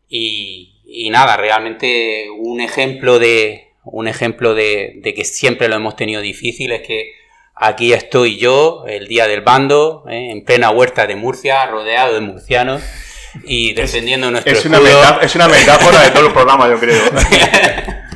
Y, 0.07 0.81
y 0.85 1.09
nada, 1.11 1.35
realmente 1.37 2.29
un 2.31 2.61
ejemplo 2.61 3.19
de, 3.19 3.66
un 3.91 4.07
ejemplo 4.07 4.53
de, 4.53 5.01
que 5.03 5.25
siempre 5.25 5.67
lo 5.67 5.75
hemos 5.75 5.95
tenido 5.95 6.21
difícil 6.21 6.71
es 6.71 6.81
que 6.81 7.13
aquí 7.55 7.93
estoy 7.93 8.37
yo, 8.37 8.85
el 8.87 9.07
día 9.07 9.27
del 9.27 9.41
bando, 9.41 10.05
¿eh? 10.09 10.29
en 10.31 10.43
plena 10.43 10.69
huerta 10.69 11.07
de 11.07 11.15
Murcia, 11.15 11.65
rodeado 11.65 12.13
de 12.13 12.21
murcianos 12.21 12.81
y 13.43 13.73
defendiendo 13.73 14.31
nuestro 14.31 14.53
es 14.53 14.65
una, 14.65 14.79
es 15.21 15.35
una 15.35 15.47
metáfora 15.47 16.01
de 16.01 16.11
todo 16.11 16.27
el 16.27 16.33
programa, 16.33 16.67
yo 16.69 16.79
creo. 16.79 17.01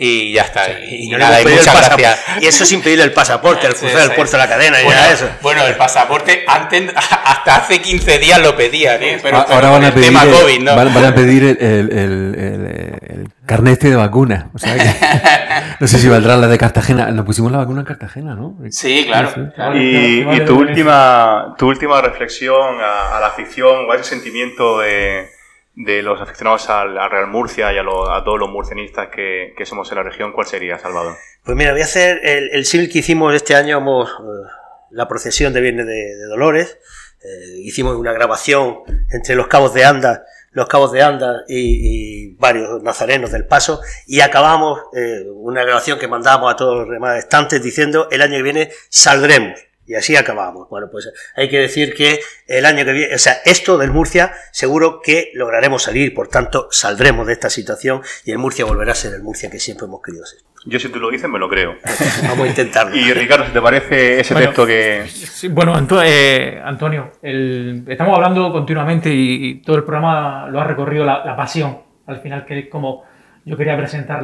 y 0.00 0.32
ya 0.32 0.42
está. 0.42 0.78
y, 0.80 1.08
nada, 1.08 1.40
muchas 1.42 1.88
gracias. 1.88 2.20
Y 2.40 2.46
eso 2.46 2.64
sin 2.64 2.82
pedirle 2.82 3.04
el 3.04 3.12
pasaporte, 3.12 3.66
el 3.66 3.74
cruzar 3.74 4.02
el 4.02 4.12
puerto 4.12 4.32
de 4.32 4.38
la 4.38 4.48
cadena 4.48 4.78
bueno, 4.84 5.00
ya 5.00 5.12
eso. 5.12 5.28
Bueno, 5.42 5.66
el 5.66 5.74
pasaporte 5.74 6.44
antes, 6.46 6.92
hasta 6.94 7.56
hace 7.56 7.80
15 7.80 8.18
días 8.18 8.40
lo 8.40 8.56
pedían, 8.56 9.02
¿eh? 9.02 9.18
pero, 9.20 9.38
ahora 9.38 9.70
van 9.70 9.84
a, 9.84 9.94
pedir 9.94 10.16
el, 10.16 10.30
COVID, 10.30 10.60
¿no? 10.60 10.76
van, 10.76 11.04
a 11.04 11.14
pedir 11.14 11.42
el, 11.44 11.58
el, 11.60 11.92
el, 11.92 13.07
carnet 13.48 13.72
este 13.72 13.90
de 13.90 13.96
vacuna. 13.96 14.50
O 14.54 14.58
sea 14.58 14.76
no 15.80 15.88
sé 15.88 15.98
si 15.98 16.08
valdrá 16.08 16.36
la 16.36 16.46
de 16.46 16.58
Cartagena. 16.58 17.10
Nos 17.10 17.26
pusimos 17.26 17.50
la 17.50 17.58
vacuna 17.58 17.80
en 17.80 17.86
Cartagena, 17.86 18.36
¿no? 18.36 18.56
Sí, 18.70 19.04
claro. 19.06 19.30
Y, 19.74 20.20
y, 20.20 20.44
tu, 20.44 20.56
última, 20.56 21.56
tu 21.58 21.66
última 21.66 22.00
reflexión 22.00 22.80
a, 22.80 23.16
a 23.16 23.20
la 23.20 23.26
afición 23.26 23.86
o 23.88 23.92
a 23.92 23.96
ese 23.96 24.04
sentimiento 24.04 24.78
de 24.78 25.36
de 25.78 26.02
los 26.02 26.20
aficionados 26.20 26.68
al, 26.70 26.96
Real 27.08 27.28
Murcia 27.28 27.72
y 27.72 27.78
a, 27.78 27.84
todos 27.84 28.38
los 28.38 28.50
murcianistas 28.50 29.08
que, 29.14 29.54
somos 29.64 29.90
en 29.92 29.98
la 29.98 30.02
región, 30.02 30.32
¿cuál 30.32 30.46
sería, 30.46 30.78
Salvador? 30.78 31.14
Pues 31.44 31.56
mira, 31.56 31.70
voy 31.70 31.82
a 31.82 31.84
hacer 31.84 32.20
el, 32.24 32.50
el 32.52 32.90
que 32.90 32.98
hicimos 32.98 33.32
este 33.34 33.54
año, 33.54 33.78
hemos, 33.78 34.10
eh, 34.10 34.48
la 34.90 35.06
procesión 35.06 35.52
de 35.52 35.60
Viernes 35.60 35.86
de, 35.86 36.26
Dolores, 36.28 36.78
eh, 37.22 37.60
hicimos 37.62 37.94
una 37.94 38.12
grabación 38.12 38.78
entre 39.10 39.36
los 39.36 39.46
cabos 39.46 39.72
de 39.72 39.84
Anda, 39.84 40.24
los 40.50 40.66
cabos 40.66 40.92
de 40.92 41.02
Anda 41.02 41.44
y, 41.48 42.34
varios 42.36 42.82
nazarenos 42.82 43.32
del 43.32 43.46
Paso, 43.46 43.80
y 44.06 44.20
acabamos 44.20 44.80
eh, 44.94 45.24
una 45.34 45.64
grabación 45.64 45.98
que 45.98 46.08
mandamos 46.08 46.52
a 46.52 46.56
todos 46.56 46.76
los 46.76 46.88
demás 46.88 47.18
estantes 47.18 47.62
diciendo 47.62 48.08
el 48.10 48.22
año 48.22 48.36
que 48.36 48.42
viene 48.42 48.70
saldremos. 48.88 49.67
Y 49.88 49.94
así 49.94 50.14
acabamos. 50.16 50.68
Bueno, 50.68 50.88
pues 50.92 51.10
hay 51.34 51.48
que 51.48 51.58
decir 51.58 51.94
que 51.94 52.20
el 52.46 52.66
año 52.66 52.84
que 52.84 52.92
viene, 52.92 53.14
o 53.14 53.18
sea, 53.18 53.38
esto 53.46 53.78
del 53.78 53.90
Murcia 53.90 54.32
seguro 54.52 55.00
que 55.02 55.30
lograremos 55.32 55.84
salir, 55.84 56.12
por 56.12 56.28
tanto 56.28 56.68
saldremos 56.70 57.26
de 57.26 57.32
esta 57.32 57.48
situación 57.48 58.02
y 58.26 58.32
el 58.32 58.38
Murcia 58.38 58.66
volverá 58.66 58.92
a 58.92 58.94
ser 58.94 59.14
el 59.14 59.22
Murcia 59.22 59.50
que 59.50 59.58
siempre 59.58 59.86
hemos 59.86 60.02
querido 60.02 60.26
ser. 60.26 60.40
Yo 60.66 60.78
si 60.78 60.90
tú 60.90 61.00
lo 61.00 61.10
dices 61.10 61.30
me 61.30 61.38
lo 61.38 61.48
creo. 61.48 61.76
Vamos 62.24 62.46
a 62.46 62.48
intentarlo. 62.48 62.94
y 62.94 63.14
Ricardo, 63.14 63.46
¿te 63.50 63.62
parece 63.62 64.20
ese 64.20 64.34
texto 64.34 64.66
que...? 64.66 65.06
bueno, 65.52 65.74
eh, 66.04 66.60
Antonio, 66.62 67.12
estamos 67.22 68.14
hablando 68.14 68.52
continuamente 68.52 69.08
y, 69.10 69.62
todo 69.62 69.76
el 69.76 69.84
programa 69.84 70.48
lo 70.50 70.60
ha 70.60 70.64
recorrido 70.64 71.06
la, 71.06 71.34
pasión, 71.34 71.78
al 72.06 72.20
final, 72.20 72.44
que 72.44 72.58
es 72.58 72.68
como 72.68 73.04
yo 73.46 73.56
quería 73.56 73.78
presentar 73.78 74.22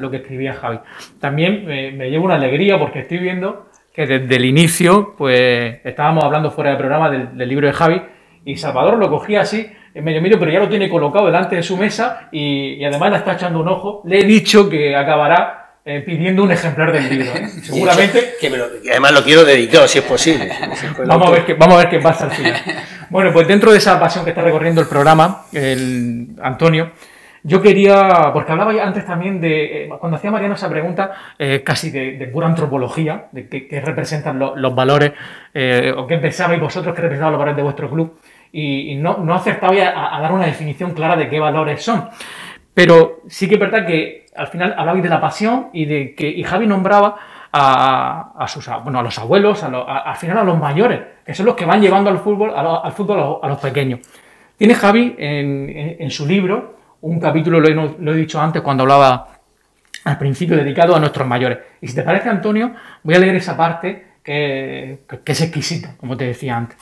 lo 0.00 0.10
que 0.10 0.18
escribía 0.18 0.54
Javi. 0.54 0.78
También 1.20 1.66
me 1.66 2.08
llevo 2.08 2.24
una 2.24 2.36
alegría 2.36 2.78
porque 2.78 3.00
estoy 3.00 3.18
viendo 3.18 3.66
que 3.94 4.06
desde 4.06 4.36
el 4.36 4.44
inicio, 4.44 5.14
pues 5.16 5.76
estábamos 5.84 6.24
hablando 6.24 6.50
fuera 6.50 6.70
del 6.70 6.78
programa 6.78 7.10
del, 7.10 7.48
libro 7.48 7.66
de 7.66 7.72
Javi 7.72 8.02
y 8.44 8.56
Salvador 8.56 8.98
lo 8.98 9.10
cogía 9.10 9.42
así, 9.42 9.70
en 9.94 10.04
medio 10.04 10.22
medio, 10.22 10.38
pero 10.38 10.50
ya 10.50 10.58
lo 10.58 10.68
tiene 10.68 10.88
colocado 10.88 11.26
delante 11.26 11.56
de 11.56 11.62
su 11.62 11.76
mesa 11.76 12.28
y, 12.32 12.82
además 12.84 13.10
le 13.10 13.16
está 13.18 13.34
echando 13.34 13.60
un 13.60 13.68
ojo. 13.68 14.02
Le 14.06 14.20
he 14.20 14.24
dicho 14.24 14.70
que 14.70 14.96
acabará 14.96 15.76
eh, 15.84 16.00
pidiendo 16.00 16.42
un 16.42 16.50
ejemplar 16.50 16.92
del 16.92 17.08
libro. 17.10 17.30
¿eh? 17.34 17.48
Seguramente. 17.62 18.34
que, 18.40 18.50
además 18.90 19.12
lo 19.12 19.22
quiero 19.22 19.44
dedicado, 19.44 19.86
si 19.86 19.98
es 19.98 20.04
posible. 20.04 20.50
vamos, 21.06 21.28
a 21.28 21.30
ver 21.30 21.44
qué, 21.44 21.54
vamos 21.54 21.74
a 21.74 21.78
ver 21.78 21.90
qué 21.90 21.98
pasa 21.98 22.24
al 22.24 22.30
final. 22.30 22.56
Bueno, 23.10 23.30
pues 23.32 23.46
dentro 23.46 23.70
de 23.72 23.78
esa 23.78 24.00
pasión 24.00 24.24
que 24.24 24.30
está 24.30 24.40
recorriendo 24.40 24.80
el 24.80 24.88
programa, 24.88 25.44
el 25.52 26.28
Antonio, 26.42 26.92
yo 27.44 27.60
quería, 27.60 28.30
porque 28.32 28.52
hablaba 28.52 28.72
antes 28.82 29.04
también 29.04 29.40
de, 29.40 29.84
eh, 29.84 29.88
cuando 29.98 30.16
hacía 30.16 30.30
Mariano 30.30 30.54
esa 30.54 30.68
pregunta, 30.68 31.12
eh, 31.38 31.62
casi 31.64 31.90
de, 31.90 32.26
pura 32.28 32.46
antropología, 32.46 33.26
de 33.32 33.48
qué, 33.48 33.80
representan 33.84 34.38
los 34.38 34.74
valores, 34.74 35.12
eh, 35.52 35.92
o 35.96 36.06
qué 36.06 36.18
pensabais 36.18 36.60
vosotros 36.60 36.94
que 36.94 37.02
representaban 37.02 37.32
los 37.32 37.40
valores 37.40 37.56
de 37.56 37.62
vuestro 37.62 37.90
club, 37.90 38.16
y, 38.52 38.94
no, 38.96 39.18
no 39.18 39.34
acertaba 39.34 39.72
a, 39.74 40.20
dar 40.20 40.32
una 40.32 40.46
definición 40.46 40.92
clara 40.92 41.16
de 41.16 41.28
qué 41.28 41.40
valores 41.40 41.82
son. 41.82 42.08
Pero 42.74 43.22
sí 43.26 43.48
que 43.48 43.54
es 43.54 43.60
verdad 43.60 43.86
que 43.86 44.26
al 44.36 44.46
final 44.46 44.74
hablabais 44.78 45.02
de 45.02 45.08
la 45.08 45.20
pasión 45.20 45.68
y 45.72 45.84
de 45.84 46.14
que 46.14 46.28
y 46.28 46.42
Javi 46.42 46.66
nombraba 46.66 47.16
a, 47.52 48.46
sus, 48.48 48.66
bueno, 48.84 49.00
a 49.00 49.02
los 49.02 49.18
abuelos, 49.18 49.62
al 49.64 50.16
final 50.16 50.38
a 50.38 50.44
los 50.44 50.58
mayores, 50.58 51.00
que 51.26 51.34
son 51.34 51.46
los 51.46 51.54
que 51.54 51.66
van 51.66 51.82
llevando 51.82 52.08
al 52.08 52.18
fútbol, 52.18 52.52
al 52.54 52.92
fútbol 52.92 53.40
a 53.42 53.48
los, 53.48 53.58
pequeños. 53.58 54.00
Tiene 54.56 54.74
Javi 54.74 55.16
en 55.18 56.10
su 56.10 56.26
libro 56.26 56.81
un 57.02 57.18
capítulo, 57.18 57.60
lo 57.60 58.12
he, 58.12 58.16
dicho 58.16 58.40
antes 58.40 58.62
cuando 58.62 58.84
hablaba 58.84 59.28
al 60.04 60.18
principio, 60.18 60.56
dedicado 60.56 60.96
a 60.96 61.00
nuestros 61.00 61.26
mayores. 61.26 61.58
Y 61.80 61.88
si 61.88 61.94
te 61.94 62.02
parece, 62.02 62.28
Antonio, 62.28 62.72
voy 63.02 63.14
a 63.14 63.18
leer 63.18 63.36
esa 63.36 63.56
parte 63.56 64.14
que, 64.22 65.00
es 65.24 65.40
exquisita, 65.40 65.96
como 65.98 66.16
te 66.16 66.26
decía 66.26 66.56
antes. 66.56 66.78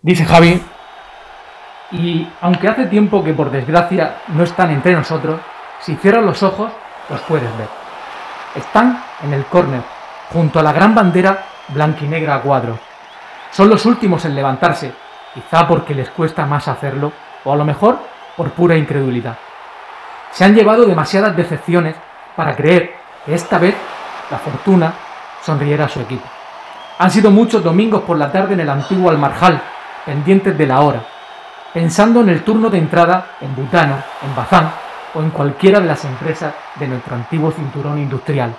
Dice 0.00 0.24
Javi, 0.24 0.60
y 1.90 2.26
aunque 2.40 2.68
hace 2.68 2.86
tiempo 2.86 3.22
que 3.24 3.32
por 3.32 3.50
desgracia 3.50 4.18
no 4.28 4.44
están 4.44 4.70
entre 4.70 4.92
nosotros, 4.92 5.40
si 5.80 5.96
cierras 5.96 6.24
los 6.24 6.42
ojos, 6.42 6.72
los 7.10 7.20
puedes 7.22 7.56
ver. 7.58 7.68
Están 8.54 9.02
en 9.24 9.32
el 9.32 9.44
córner, 9.46 9.82
junto 10.32 10.60
a 10.60 10.62
la 10.62 10.72
gran 10.72 10.94
bandera 10.94 11.46
blanquinegra 11.68 12.36
a 12.36 12.42
cuadros. 12.42 12.78
Son 13.50 13.68
los 13.68 13.84
últimos 13.86 14.24
en 14.24 14.36
levantarse, 14.36 14.92
quizá 15.34 15.66
porque 15.66 15.94
les 15.94 16.10
cuesta 16.10 16.46
más 16.46 16.68
hacerlo, 16.68 17.12
o 17.44 17.52
a 17.52 17.56
lo 17.56 17.64
mejor 17.64 17.98
por 18.38 18.52
pura 18.52 18.76
incredulidad. 18.76 19.36
Se 20.30 20.44
han 20.44 20.54
llevado 20.54 20.86
demasiadas 20.86 21.36
decepciones 21.36 21.96
para 22.36 22.54
creer 22.54 22.94
que 23.26 23.34
esta 23.34 23.58
vez 23.58 23.74
la 24.30 24.38
fortuna 24.38 24.94
sonriera 25.42 25.86
a 25.86 25.88
su 25.88 26.00
equipo. 26.00 26.24
Han 27.00 27.10
sido 27.10 27.32
muchos 27.32 27.64
domingos 27.64 28.02
por 28.02 28.16
la 28.16 28.30
tarde 28.30 28.54
en 28.54 28.60
el 28.60 28.70
antiguo 28.70 29.10
Almarjal, 29.10 29.60
pendientes 30.06 30.56
de 30.56 30.66
la 30.66 30.80
hora, 30.82 31.02
pensando 31.74 32.20
en 32.20 32.28
el 32.28 32.44
turno 32.44 32.70
de 32.70 32.78
entrada 32.78 33.32
en 33.40 33.56
Butano, 33.56 33.96
en 34.22 34.36
Bazán 34.36 34.70
o 35.14 35.20
en 35.20 35.30
cualquiera 35.30 35.80
de 35.80 35.86
las 35.86 36.04
empresas 36.04 36.54
de 36.76 36.86
nuestro 36.86 37.16
antiguo 37.16 37.50
cinturón 37.50 37.98
industrial. 37.98 38.54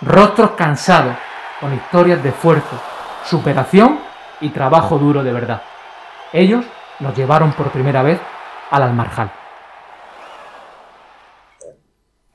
Rostros 0.00 0.52
cansados, 0.52 1.14
con 1.60 1.74
historias 1.74 2.22
de 2.22 2.30
esfuerzo, 2.30 2.80
superación 3.24 3.98
y 4.40 4.48
trabajo 4.48 4.98
duro 4.98 5.22
de 5.22 5.32
verdad. 5.32 5.60
Ellos 6.32 6.64
nos 7.00 7.14
llevaron 7.14 7.52
por 7.52 7.68
primera 7.68 8.02
vez 8.02 8.18
al 8.70 8.82
Almarjal. 8.82 9.43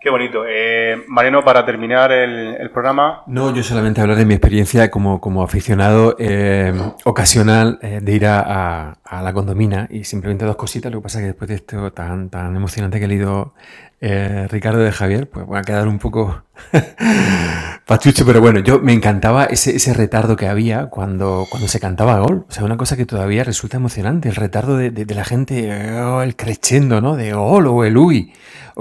Qué 0.02 0.10
bonito. 0.10 0.46
Eh, 0.48 1.04
Mariano, 1.10 1.44
para 1.44 1.66
terminar 1.66 2.14
el, 2.14 2.70
programa. 2.72 3.24
No, 3.28 3.54
yo 3.54 3.64
solamente 3.64 4.00
hablar 4.00 4.16
de 4.16 4.26
mi 4.26 4.34
experiencia 4.34 4.90
como, 4.90 5.20
como 5.20 5.44
aficionado 5.44 6.16
eh, 6.20 6.74
ocasional 7.04 7.80
eh, 7.82 8.00
de 8.02 8.14
ir 8.14 8.26
a, 8.26 8.98
la 9.12 9.34
condomina 9.34 9.88
y 9.90 10.06
simplemente 10.06 10.46
dos 10.46 10.56
cositas. 10.56 10.90
Lo 10.90 11.00
que 11.00 11.04
pasa 11.04 11.20
es 11.20 11.24
que 11.24 11.28
después 11.28 11.50
de 11.50 11.56
esto 11.56 11.92
tan, 11.92 12.30
tan 12.30 12.56
emocionante 12.56 12.98
que 12.98 13.06
he 13.06 13.08
leído 13.10 13.54
eh, 14.00 14.48
Ricardo 14.50 14.80
de 14.80 14.94
Javier, 14.94 15.30
pues 15.30 15.46
voy 15.46 15.60
a 15.60 15.64
quedar 15.64 15.86
un 15.90 16.00
poco 16.00 16.44
pachucho, 17.86 18.26
pero 18.26 18.40
bueno, 18.40 18.62
yo 18.62 18.80
me 18.80 18.94
encantaba 18.94 19.44
ese, 19.44 19.76
ese, 19.76 19.94
retardo 19.94 20.38
que 20.38 20.48
había 20.48 20.86
cuando, 20.86 21.46
cuando 21.50 21.68
se 21.68 21.82
cantaba 21.82 22.20
gol. 22.20 22.46
O 22.48 22.52
sea, 22.52 22.64
una 22.64 22.78
cosa 22.78 22.96
que 22.96 23.06
todavía 23.06 23.44
resulta 23.44 23.76
emocionante, 23.76 24.30
el 24.30 24.36
retardo 24.38 24.78
de, 24.78 24.92
de, 24.92 25.14
la 25.14 25.26
gente, 25.26 25.70
oh, 26.00 26.22
el 26.22 26.38
creciendo, 26.38 27.02
¿no? 27.02 27.18
De 27.18 27.34
gol 27.34 27.68
o 27.68 27.84
el 27.84 27.98
uy. 27.98 28.32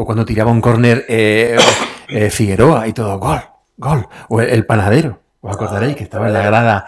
O 0.00 0.04
cuando 0.04 0.24
tiraba 0.24 0.52
un 0.52 0.60
córner 0.60 1.04
eh, 1.08 1.56
eh, 2.08 2.30
Figueroa 2.30 2.86
y 2.86 2.92
todo, 2.92 3.18
gol, 3.18 3.40
gol. 3.76 4.06
O 4.28 4.40
el, 4.40 4.64
panadero. 4.64 5.20
¿Os 5.40 5.54
acordaréis 5.54 5.96
que 5.96 6.04
estaba 6.04 6.28
en 6.28 6.34
la 6.34 6.42
grada? 6.42 6.86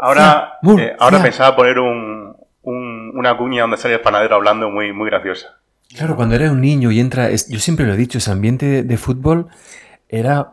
ahora 0.00 0.58
ahora 0.98 1.22
pensaba 1.22 1.56
poner 1.56 1.80
un, 1.80 2.36
un, 2.62 3.12
una 3.16 3.36
cuña 3.36 3.62
donde 3.62 3.78
sale 3.78 3.94
el 3.94 4.00
panadero 4.00 4.36
hablando 4.36 4.70
muy, 4.70 4.92
muy 4.92 5.10
graciosa. 5.10 5.58
Claro, 5.96 6.14
cuando 6.14 6.36
eres 6.36 6.52
un 6.52 6.60
niño 6.60 6.92
y 6.92 7.00
entra, 7.00 7.30
yo 7.30 7.58
siempre 7.58 7.84
lo 7.84 7.94
he 7.94 7.96
dicho, 7.96 8.18
ese 8.18 8.30
ambiente 8.30 8.84
de, 8.84 8.96
fútbol 8.96 9.48
era 10.08 10.52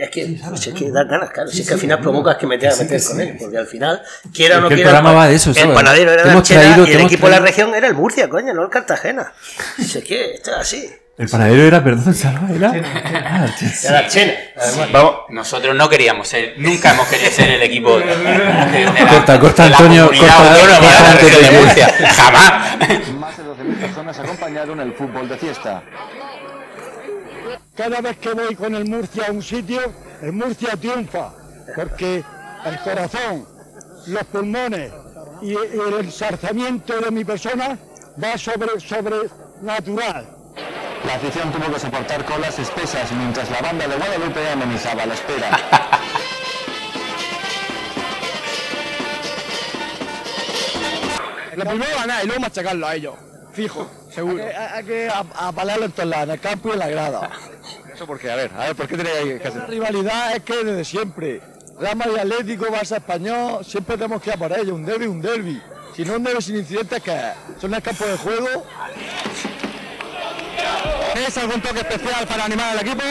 es 0.00 0.10
que, 0.10 0.22
es 0.22 0.74
que 0.74 0.90
da 0.90 1.04
ganas, 1.04 1.30
claro. 1.30 1.50
si 1.50 1.62
es 1.62 1.68
que 1.68 1.74
al 1.74 1.80
final 1.80 2.00
provocas 2.00 2.36
que 2.36 2.46
me 2.46 2.58
tengas 2.58 2.78
que 2.78 2.84
meter 2.84 3.02
con 3.02 3.20
él, 3.20 3.36
porque 3.38 3.58
al 3.58 3.66
final, 3.66 4.02
quiera 4.32 4.58
o 4.58 4.60
no 4.62 4.68
quiera. 4.68 4.82
El 4.82 4.88
programa 4.88 5.12
va 5.12 5.28
de 5.28 5.34
eso, 5.34 5.52
El 5.54 5.72
panadero 5.72 6.12
era 6.12 6.24
la 6.24 6.42
Chena 6.42 6.76
y 6.86 6.92
el 6.92 7.00
equipo 7.00 7.26
de 7.26 7.32
la 7.32 7.40
región 7.40 7.74
era 7.74 7.86
el 7.86 7.94
Murcia, 7.94 8.28
coño, 8.28 8.54
no 8.54 8.64
el 8.64 8.70
Cartagena. 8.70 9.32
Es 9.78 10.02
que 10.04 10.34
esto 10.34 10.50
es 10.52 10.56
así. 10.56 10.90
El 11.18 11.28
panadero 11.28 11.62
era, 11.64 11.82
perdón, 11.82 12.14
Salva, 12.14 12.48
era. 12.54 12.72
Ah, 12.72 13.46
era 13.84 14.06
Chena. 14.06 14.34
Vamos. 14.92 15.14
Nosotros 15.30 15.74
no 15.74 15.88
queríamos 15.88 16.28
ser, 16.28 16.54
nunca 16.58 16.92
hemos 16.92 17.08
querido 17.08 17.30
ser 17.32 17.50
el 17.50 17.62
equipo. 17.62 17.90
corta, 19.10 19.40
corta, 19.40 19.64
Antonio. 19.64 20.06
Corta, 20.16 21.16
de 21.40 21.58
Murcia. 21.58 21.88
Jamás. 22.14 22.78
Más 23.14 23.36
de 23.36 23.42
12.000 23.42 23.80
personas 23.80 24.18
acompañaron 24.20 24.80
el 24.80 24.92
fútbol 24.92 25.28
de 25.28 25.36
fiesta. 25.36 25.82
Cada 27.76 28.00
vez 28.00 28.18
que 28.18 28.32
voy 28.32 28.54
con 28.54 28.74
el 28.74 28.84
Murcia 28.84 29.26
a 29.28 29.32
un 29.32 29.42
sitio, 29.42 29.80
el 30.22 30.32
Murcia 30.32 30.76
triunfa, 30.76 31.32
porque 31.74 32.24
el 32.64 32.78
corazón, 32.80 33.46
los 34.06 34.24
pulmones 34.24 34.92
y 35.42 35.52
el 35.52 35.94
ensarzamiento 36.00 37.00
de 37.00 37.10
mi 37.10 37.24
persona 37.24 37.78
va 38.22 38.36
sobre, 38.36 38.80
sobre 38.80 39.16
natural. 39.62 40.26
La 41.06 41.14
afición 41.14 41.52
tuvo 41.52 41.72
que 41.72 41.80
soportar 41.80 42.24
colas 42.24 42.58
espesas 42.58 43.12
mientras 43.12 43.48
la 43.50 43.60
banda 43.60 43.86
de 43.86 43.96
Guadalupe 43.96 44.50
amenizaba 44.50 45.06
la 45.06 45.14
espera. 45.14 45.50
Lo 51.56 51.64
primero 51.64 51.96
ganar 51.96 52.24
y 52.24 52.26
luego 52.26 52.40
machacarlo 52.40 52.86
a 52.86 52.94
ellos. 52.94 53.14
Fijo, 53.52 53.90
seguro. 54.10 54.44
Hay 54.44 54.84
que, 54.84 55.10
apalarlo 55.34 55.86
en 55.86 55.92
todos 55.92 56.08
lados, 56.08 56.24
en 56.24 56.30
el 56.30 56.40
campo 56.40 56.68
y 56.70 56.72
en 56.72 56.78
la 56.78 56.88
grada. 56.88 57.30
¿Eso 57.92 58.06
por 58.06 58.18
qué? 58.18 58.30
A 58.30 58.36
ver, 58.36 58.50
a 58.56 58.66
ver, 58.66 58.76
¿por 58.76 58.86
qué 58.86 58.96
tenéis 58.96 59.40
que 59.40 59.48
hacer? 59.48 59.62
La 59.62 59.66
rivalidad 59.66 60.36
es 60.36 60.42
que 60.42 60.64
desde 60.64 60.84
siempre. 60.84 61.40
Real 61.78 61.96
Madrid 61.96 62.18
Atlético, 62.18 62.66
Barça 62.66 62.96
Español, 62.96 63.64
siempre 63.64 63.96
tenemos 63.96 64.20
que 64.20 64.30
ir 64.30 64.34
a 64.34 64.38
por 64.38 64.52
ellos, 64.52 64.70
un 64.70 64.84
derby, 64.84 65.06
un 65.06 65.20
derby. 65.20 65.62
Si 65.94 66.04
no 66.04 66.16
un 66.16 66.24
derby 66.24 66.42
sin 66.42 66.56
incidentes, 66.56 67.02
¿qué 67.02 67.32
¿Son 67.60 67.72
el 67.72 67.82
campo 67.82 68.04
de 68.04 68.16
juego? 68.16 68.66
¿Es 71.14 71.38
algún 71.38 71.60
toque 71.60 71.80
especial 71.80 72.26
para 72.26 72.44
animar 72.44 72.76
al 72.76 72.86
equipo? 72.86 73.02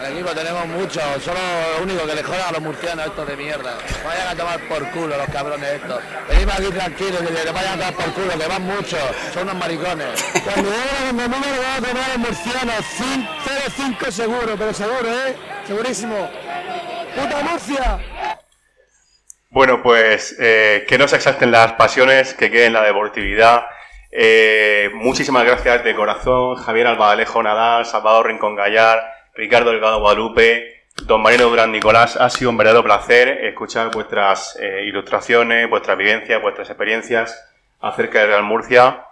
El 0.00 0.14
equipo 0.14 0.30
tenemos 0.30 0.66
mucho, 0.66 1.00
solo 1.20 1.38
lo 1.76 1.82
único 1.82 2.06
que 2.06 2.14
le 2.14 2.22
jodan 2.22 2.48
a 2.48 2.52
los 2.52 2.62
murcianos 2.62 3.06
estos 3.06 3.26
de 3.26 3.36
mierda. 3.36 3.76
Vayan 4.02 4.28
a 4.28 4.34
tomar 4.34 4.60
por 4.60 4.90
culo 4.92 5.16
los 5.16 5.28
cabrones 5.28 5.68
estos. 5.68 6.00
Venimos 6.26 6.54
aquí 6.54 6.70
tranquilos, 6.70 7.20
que 7.20 7.50
vayan 7.52 7.74
a 7.74 7.76
tomar 7.76 7.94
por 7.94 8.12
culo, 8.14 8.38
que 8.38 8.46
van 8.46 8.62
muchos, 8.62 9.00
son 9.34 9.42
unos 9.42 9.56
maricones. 9.56 10.24
Cuando 10.42 10.70
llegan 10.70 11.20
el 11.20 11.30
número 11.30 11.62
van 11.62 11.84
a 11.84 11.88
tomar 11.88 12.08
los 12.08 12.18
murcianos, 12.18 12.84
0-5 13.76 14.10
seguro, 14.10 14.54
pero 14.58 14.72
seguro, 14.72 15.08
¿eh? 15.08 15.36
Segurísimo. 15.66 16.30
¡Puta 17.14 17.42
Murcia! 17.42 17.98
Bueno, 19.50 19.82
pues 19.82 20.34
eh, 20.38 20.86
que 20.88 20.96
no 20.96 21.08
se 21.08 21.16
exalten 21.16 21.50
las 21.50 21.74
pasiones, 21.74 22.32
que 22.32 22.50
queden 22.50 22.72
la 22.72 22.82
deportividad. 22.82 23.66
Eh, 24.10 24.90
muchísimas 24.94 25.44
gracias 25.44 25.84
de 25.84 25.94
corazón, 25.94 26.56
Javier 26.56 26.86
Albadalejo 26.86 27.42
Nadal, 27.42 27.84
Salvador 27.84 28.28
Rincón 28.28 28.56
Gallar, 28.56 29.19
Ricardo 29.34 29.70
Delgado 29.70 30.00
Guadalupe, 30.00 30.84
don 31.06 31.22
Mariano 31.22 31.48
Durán 31.48 31.72
Nicolás. 31.72 32.16
Ha 32.16 32.30
sido 32.30 32.50
un 32.50 32.56
verdadero 32.56 32.82
placer 32.82 33.28
escuchar 33.44 33.90
vuestras 33.90 34.56
eh, 34.60 34.84
ilustraciones, 34.86 35.68
vuestras 35.68 35.96
vivencias, 35.96 36.40
vuestras 36.42 36.68
experiencias 36.68 37.46
acerca 37.80 38.20
de 38.20 38.26
Real 38.26 38.42
Murcia. 38.42 39.04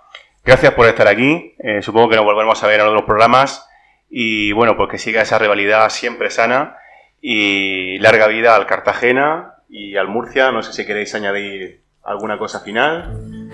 Gracias 0.44 0.72
por 0.74 0.86
estar 0.86 1.08
aquí. 1.08 1.54
supongo 1.82 2.08
que 2.08 2.16
nos 2.16 2.24
volveremos 2.24 2.62
a 2.62 2.66
ver 2.66 2.80
en 2.80 2.86
otros 2.86 3.04
programas. 3.04 3.68
Y 4.10 4.52
bueno, 4.52 4.76
pues 4.76 4.88
que 4.90 4.98
siga 4.98 5.22
esa 5.22 5.38
rivalidad 5.38 5.88
siempre 5.90 6.30
sana. 6.30 6.76
Y 7.20 7.98
larga 7.98 8.26
vida 8.28 8.56
al 8.56 8.66
Cartagena 8.66 9.54
y 9.68 9.96
al 9.96 10.08
Murcia. 10.08 10.50
No 10.50 10.62
sé 10.62 10.72
si 10.72 10.86
queréis 10.86 11.14
añadir 11.14 11.82
alguna 12.02 12.38
cosa 12.38 12.60
final. 12.60 13.50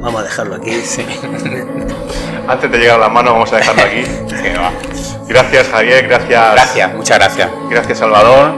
Vamos 0.00 0.20
a 0.20 0.24
dejarlo 0.24 0.54
aquí. 0.54 0.70
Antes 2.46 2.70
de 2.70 2.78
llegar 2.78 2.96
a 2.96 3.00
las 3.00 3.12
manos, 3.12 3.32
vamos 3.32 3.52
a 3.52 3.56
dejarlo 3.56 3.82
aquí. 3.82 4.04
Gracias, 5.28 5.68
Javier. 5.68 6.06
Gracias. 6.06 6.52
Gracias, 6.52 6.94
muchas 6.94 7.18
gracias. 7.18 7.50
Gracias, 7.70 7.98
Salvador. 7.98 8.54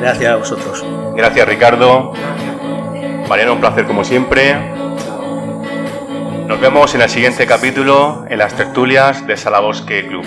Gracias 0.00 0.32
a 0.32 0.36
vosotros. 0.36 0.84
Gracias, 1.16 1.48
Ricardo. 1.48 2.12
Mariano, 3.28 3.54
un 3.54 3.60
placer 3.60 3.86
como 3.86 4.04
siempre. 4.04 4.54
Nos 6.46 6.60
vemos 6.60 6.94
en 6.94 7.00
el 7.00 7.08
siguiente 7.08 7.46
capítulo 7.46 8.26
en 8.28 8.38
las 8.38 8.54
tertulias 8.54 9.26
de 9.26 9.36
Salabosque 9.36 10.06
Club. 10.06 10.24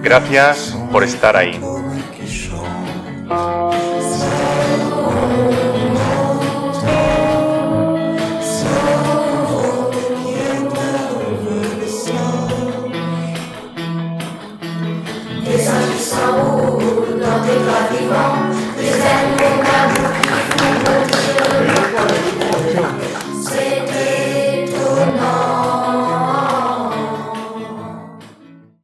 Gracias 0.00 0.78
por 0.92 1.02
estar 1.02 1.36
ahí. 1.36 1.60